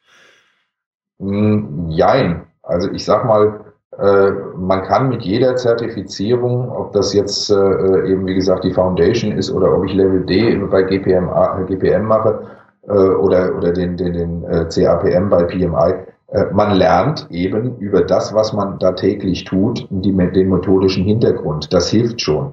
Mm, 1.18 1.90
jein. 1.90 2.46
Also 2.66 2.90
ich 2.90 3.04
sag 3.04 3.24
mal, 3.24 3.60
äh, 3.98 4.30
man 4.56 4.82
kann 4.82 5.08
mit 5.08 5.22
jeder 5.22 5.56
Zertifizierung, 5.56 6.70
ob 6.70 6.92
das 6.92 7.12
jetzt 7.12 7.50
äh, 7.50 8.10
eben 8.10 8.26
wie 8.26 8.34
gesagt 8.34 8.64
die 8.64 8.72
Foundation 8.72 9.32
ist 9.32 9.52
oder 9.52 9.72
ob 9.76 9.84
ich 9.84 9.94
Level 9.94 10.24
D 10.24 10.56
bei 10.70 10.82
GPM, 10.82 11.30
GPM 11.66 12.04
mache 12.04 12.40
äh, 12.88 12.92
oder, 12.92 13.56
oder 13.56 13.72
den, 13.72 13.96
den, 13.96 14.12
den 14.14 14.44
äh, 14.44 14.66
CAPM 14.66 15.28
bei 15.28 15.44
PMI, 15.44 15.94
äh, 16.28 16.46
man 16.52 16.74
lernt 16.74 17.26
eben 17.30 17.76
über 17.78 18.02
das, 18.02 18.34
was 18.34 18.52
man 18.52 18.78
da 18.78 18.92
täglich 18.92 19.44
tut, 19.44 19.86
die, 19.90 20.12
den 20.12 20.48
methodischen 20.48 21.04
Hintergrund. 21.04 21.72
Das 21.72 21.88
hilft 21.90 22.20
schon. 22.20 22.52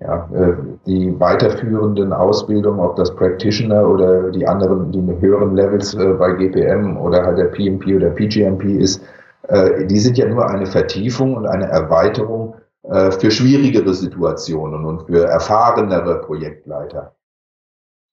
Ja, 0.00 0.30
äh, 0.32 0.54
die 0.86 1.20
weiterführenden 1.20 2.14
Ausbildungen, 2.14 2.80
ob 2.80 2.96
das 2.96 3.14
Practitioner 3.14 3.86
oder 3.86 4.30
die 4.30 4.46
anderen, 4.48 4.90
die 4.92 5.02
höheren 5.20 5.54
Levels 5.54 5.92
äh, 5.92 6.14
bei 6.14 6.32
GPM 6.32 6.96
oder 6.96 7.22
halt 7.22 7.36
der 7.36 7.46
PMP 7.46 7.96
oder 7.96 8.08
PGMP 8.08 8.64
ist, 8.78 9.04
die 9.50 9.98
sind 9.98 10.16
ja 10.16 10.28
nur 10.28 10.48
eine 10.48 10.66
Vertiefung 10.66 11.34
und 11.34 11.46
eine 11.46 11.66
Erweiterung 11.66 12.54
für 12.82 13.30
schwierigere 13.30 13.92
Situationen 13.94 14.84
und 14.84 15.06
für 15.06 15.24
erfahrenere 15.26 16.20
Projektleiter. 16.20 17.16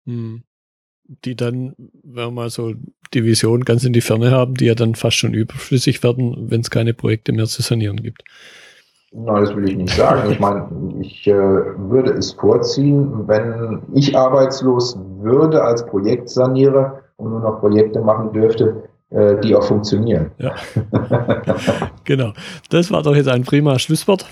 Hm 0.06 0.43
die 1.08 1.36
dann, 1.36 1.73
wenn 2.04 2.26
wir 2.26 2.32
mal 2.32 2.50
so 2.50 2.73
die 3.13 3.23
Vision 3.23 3.63
ganz 3.63 3.84
in 3.86 3.93
die 3.93 4.02
Ferne 4.02 4.32
haben, 4.32 4.56
die 4.56 4.65
ja 4.65 4.76
dann 4.76 4.95
fast 4.95 5.17
schon 5.17 5.34
überflüssig 5.34 6.04
werden, 6.04 6.50
wenn 6.50 6.62
es 6.62 6.69
keine 6.69 6.93
Projekte 6.93 7.32
mehr 7.32 7.45
zu 7.45 7.62
sanieren 7.62 7.97
gibt. 7.97 8.23
Nein, 9.13 9.45
das 9.45 9.56
will 9.56 9.69
ich 9.69 9.78
nicht 9.78 9.95
sagen. 9.95 10.30
Ich 10.32 10.39
meine, 10.39 10.67
ich 11.00 11.26
äh, 11.28 11.34
würde 11.34 12.12
es 12.12 12.34
vorziehen, 12.34 13.28
wenn 13.28 13.82
ich 13.93 14.17
arbeitslos 14.17 15.00
würde 15.19 15.63
als 15.63 15.86
Projektsanierer 15.86 17.04
und 17.15 17.32
nur 17.32 17.39
noch 17.39 17.62
Projekte 17.62 18.02
machen 18.02 18.34
dürfte, 18.34 18.65
äh, 18.65 18.96
die 19.10 19.56
auch 19.56 19.63
funktionieren. 19.63 20.32
Ja. 20.38 20.56
genau. 22.04 22.34
Das 22.70 22.91
war 22.91 23.04
doch 23.04 23.15
jetzt 23.15 23.30
ein 23.30 23.43
prima 23.43 23.80
Schlusswort. 23.80 24.26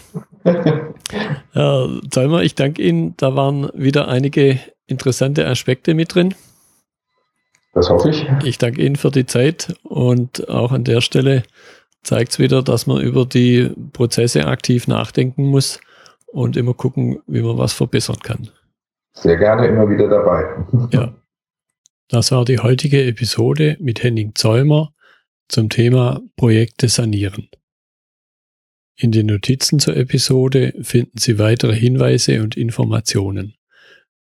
Herr 1.54 1.90
Zäumer, 2.10 2.44
ich 2.44 2.56
danke 2.56 2.82
Ihnen. 2.82 3.14
Da 3.18 3.36
waren 3.36 3.70
wieder 3.74 4.10
einige 4.10 4.60
interessante 4.86 5.48
Aspekte 5.48 5.94
mit 5.94 6.14
drin. 6.14 6.36
Das 7.74 7.90
hoffe 7.90 8.10
ich. 8.10 8.28
Ich 8.44 8.58
danke 8.58 8.82
Ihnen 8.82 8.96
für 8.96 9.12
die 9.12 9.26
Zeit 9.26 9.76
und 9.84 10.50
auch 10.50 10.72
an 10.72 10.84
der 10.84 11.02
Stelle 11.02 11.44
zeigt 12.04 12.32
es 12.32 12.40
wieder, 12.40 12.62
dass 12.62 12.88
man 12.88 13.02
über 13.02 13.26
die 13.26 13.72
Prozesse 13.94 14.46
aktiv 14.46 14.88
nachdenken 14.88 15.46
muss 15.46 15.80
und 16.28 16.58
immer 16.58 16.74
gucken, 16.74 17.20
wie 17.28 17.42
man 17.42 17.58
was 17.58 17.74
verbessern 17.74 18.20
kann. 18.24 18.50
Sehr 19.14 19.38
gerne 19.38 19.68
immer 19.68 19.90
wieder 19.90 20.08
dabei. 20.08 20.46
Ja. 20.92 21.14
Das 22.08 22.32
war 22.32 22.46
die 22.46 22.60
heutige 22.60 23.04
Episode 23.04 23.78
mit 23.80 24.04
Henning 24.04 24.36
Zäumer 24.36 24.94
zum 25.48 25.70
Thema 25.70 26.22
Projekte 26.36 26.88
sanieren. 26.88 27.50
In 28.98 29.12
den 29.12 29.26
Notizen 29.26 29.80
zur 29.80 29.98
Episode 29.98 30.74
finden 30.82 31.18
Sie 31.18 31.40
weitere 31.40 31.76
Hinweise 31.76 32.42
und 32.42 32.56
Informationen. 32.56 33.56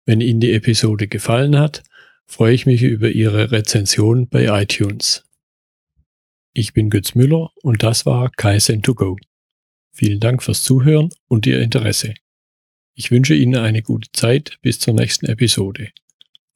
Wenn 0.07 0.21
Ihnen 0.21 0.41
die 0.41 0.53
Episode 0.53 1.09
gefallen 1.09 1.59
hat, 1.59 1.83
freue 2.27 2.55
ich 2.55 2.67
mich 2.67 2.83
über 2.83 3.11
Ihre 3.11 3.51
Rezension 3.51 4.29
bei 4.29 4.63
iTunes. 4.63 5.25
Ich 6.55 6.73
bin 6.73 6.89
Götz 6.89 7.15
Müller 7.15 7.51
und 7.63 7.83
das 7.83 8.07
war 8.07 8.31
Kaizen2Go. 8.31 9.19
Vielen 9.93 10.21
Dank 10.21 10.43
fürs 10.43 10.63
Zuhören 10.63 11.11
und 11.29 11.47
Ihr 11.47 11.61
Interesse. 11.61 12.15
Ich 12.95 13.11
wünsche 13.11 13.35
Ihnen 13.35 13.57
eine 13.57 13.83
gute 13.83 14.11
Zeit 14.13 14.59
bis 14.63 14.79
zur 14.79 14.95
nächsten 14.95 15.27
Episode. 15.27 15.91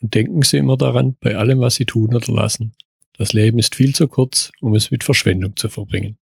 Und 0.01 0.15
denken 0.15 0.43
Sie 0.43 0.59
immer 0.59 0.77
daran, 0.77 1.17
bei 1.21 1.37
allem, 1.37 1.61
was 1.61 1.77
Sie 1.77 1.87
tun 1.87 2.15
oder 2.15 2.33
lassen, 2.33 2.75
das 3.17 3.33
Leben 3.33 3.59
ist 3.59 3.75
viel 3.75 3.95
zu 3.95 4.09
kurz, 4.09 4.53
um 4.61 4.75
es 4.75 4.91
mit 4.91 5.05
Verschwendung 5.05 5.57
zu 5.57 5.69
verbringen. 5.69 6.19